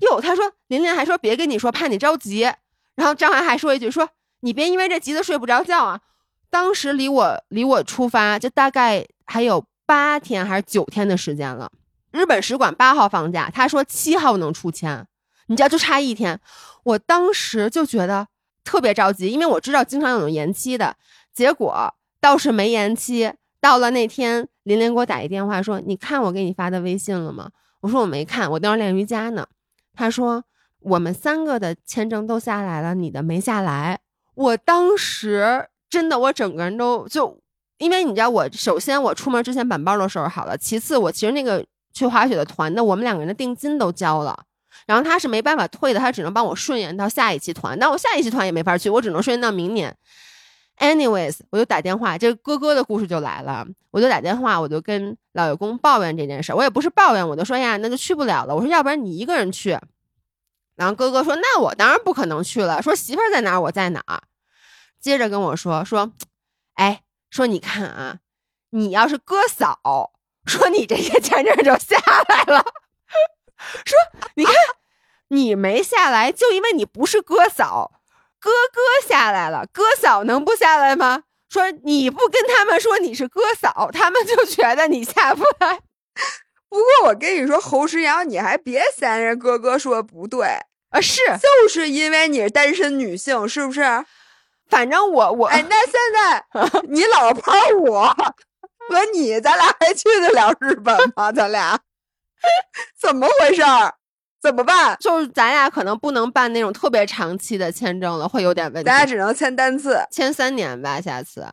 [0.00, 2.50] 哟，他说琳琳还说别跟你说，怕你着急。”
[2.96, 4.08] 然后张涵还说一句：“说
[4.40, 6.00] 你别因为这急得睡不着觉啊！”
[6.50, 11.70] 当时离我离我出发就大概还有八天还是九天的时间了。
[12.10, 15.06] 日本使馆八号放假，他说七号能出签，
[15.46, 16.40] 你知道就差一天。
[16.82, 18.26] 我当时就觉得
[18.64, 20.96] 特别着急，因为我知道经常有延期的。
[21.32, 23.32] 结果倒是没延期。
[23.60, 27.50] 到了那天，林林给我打一电话说：“你看我给你发的微信了吗？”
[27.80, 29.46] 我说：“我没看，我当时练瑜伽呢。”
[29.94, 30.42] 他说
[30.80, 34.00] ：“我们三个的签证都下来了，你的没下来。”
[34.34, 37.36] 我当时真的，我整个人都就，
[37.78, 44.44] 因为你知道，我首先我出门之前板包都收拾好了，其次我其实那个去滑雪的团的，我们两个人的定金都交了，
[44.86, 49.94] 然后他是没办法退的，他只能帮我顺延到下一期团，那我下一期团也没法去，我只能顺延到明年。
[50.78, 53.66] Anyways，我就打电话，这哥哥的故事就来了。
[53.90, 56.54] 我就打电话，我就跟老爷公抱怨这件事。
[56.54, 58.54] 我也不是抱怨，我就说呀，那就去不了了。
[58.54, 59.78] 我说，要不然你一个人去。
[60.76, 62.80] 然后哥哥说，那我当然不可能去了。
[62.80, 64.22] 说媳妇儿在哪儿，我在哪儿。
[65.00, 66.12] 接着跟我说说，
[66.74, 68.18] 哎，说你看啊，
[68.70, 70.12] 你要是哥嫂，
[70.44, 71.96] 说你这些签证就下
[72.28, 72.62] 来了。
[73.84, 73.96] 说
[74.34, 74.54] 你看
[75.28, 77.92] 你没下来，就因为你不是哥嫂。
[78.38, 81.24] 哥哥下来了，哥嫂能不下来吗？
[81.50, 85.80] 说你不跟他们说你是哥嫂，他们就觉得你下不来。
[86.70, 90.46] 不过我跟你说，侯诗瑶，你还别嫌人哥哥说不对
[90.88, 93.82] 啊，是就是因为你是单身女性，是不是？
[94.70, 97.52] 反正我我哎，那现在 你老婆
[97.82, 98.06] 我
[98.88, 101.30] 和你，咱俩还去得了日本吗？
[101.30, 101.78] 咱俩
[103.00, 103.94] 怎么回事儿？
[104.40, 104.96] 怎么办？
[105.00, 108.86] 就是咱俩可能不能办那种特别长期的签证了，会有点问题。
[108.86, 111.46] 咱俩只能签单次，签三年吧，下次。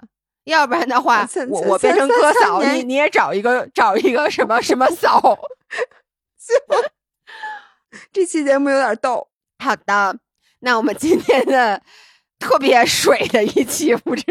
[0.46, 5.20] 要不然的话，我我变成哥嫂，你你也找一个找一个什么什么嫂。
[6.40, 6.56] 行，
[8.14, 9.28] 这期节目有点逗。
[9.60, 10.18] 好的，
[10.60, 11.82] 那我们今天的
[12.40, 14.24] 特别水的一期，不知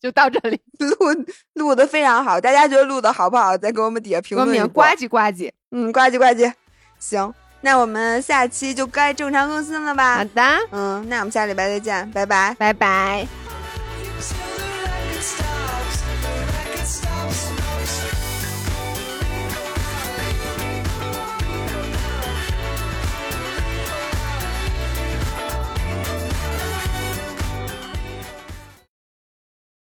[0.00, 0.60] 就到这里。
[0.78, 1.24] 录
[1.54, 3.56] 录的非常好，大家觉得录的好不好？
[3.56, 4.68] 再给我们底下评论。
[4.68, 6.52] 呱唧呱唧，嗯，呱唧呱唧。
[6.98, 7.32] 行。
[7.60, 10.18] 那我们下期就该正常更新了吧？
[10.18, 13.43] 好的，嗯，那我们下礼拜再见，拜拜，拜拜。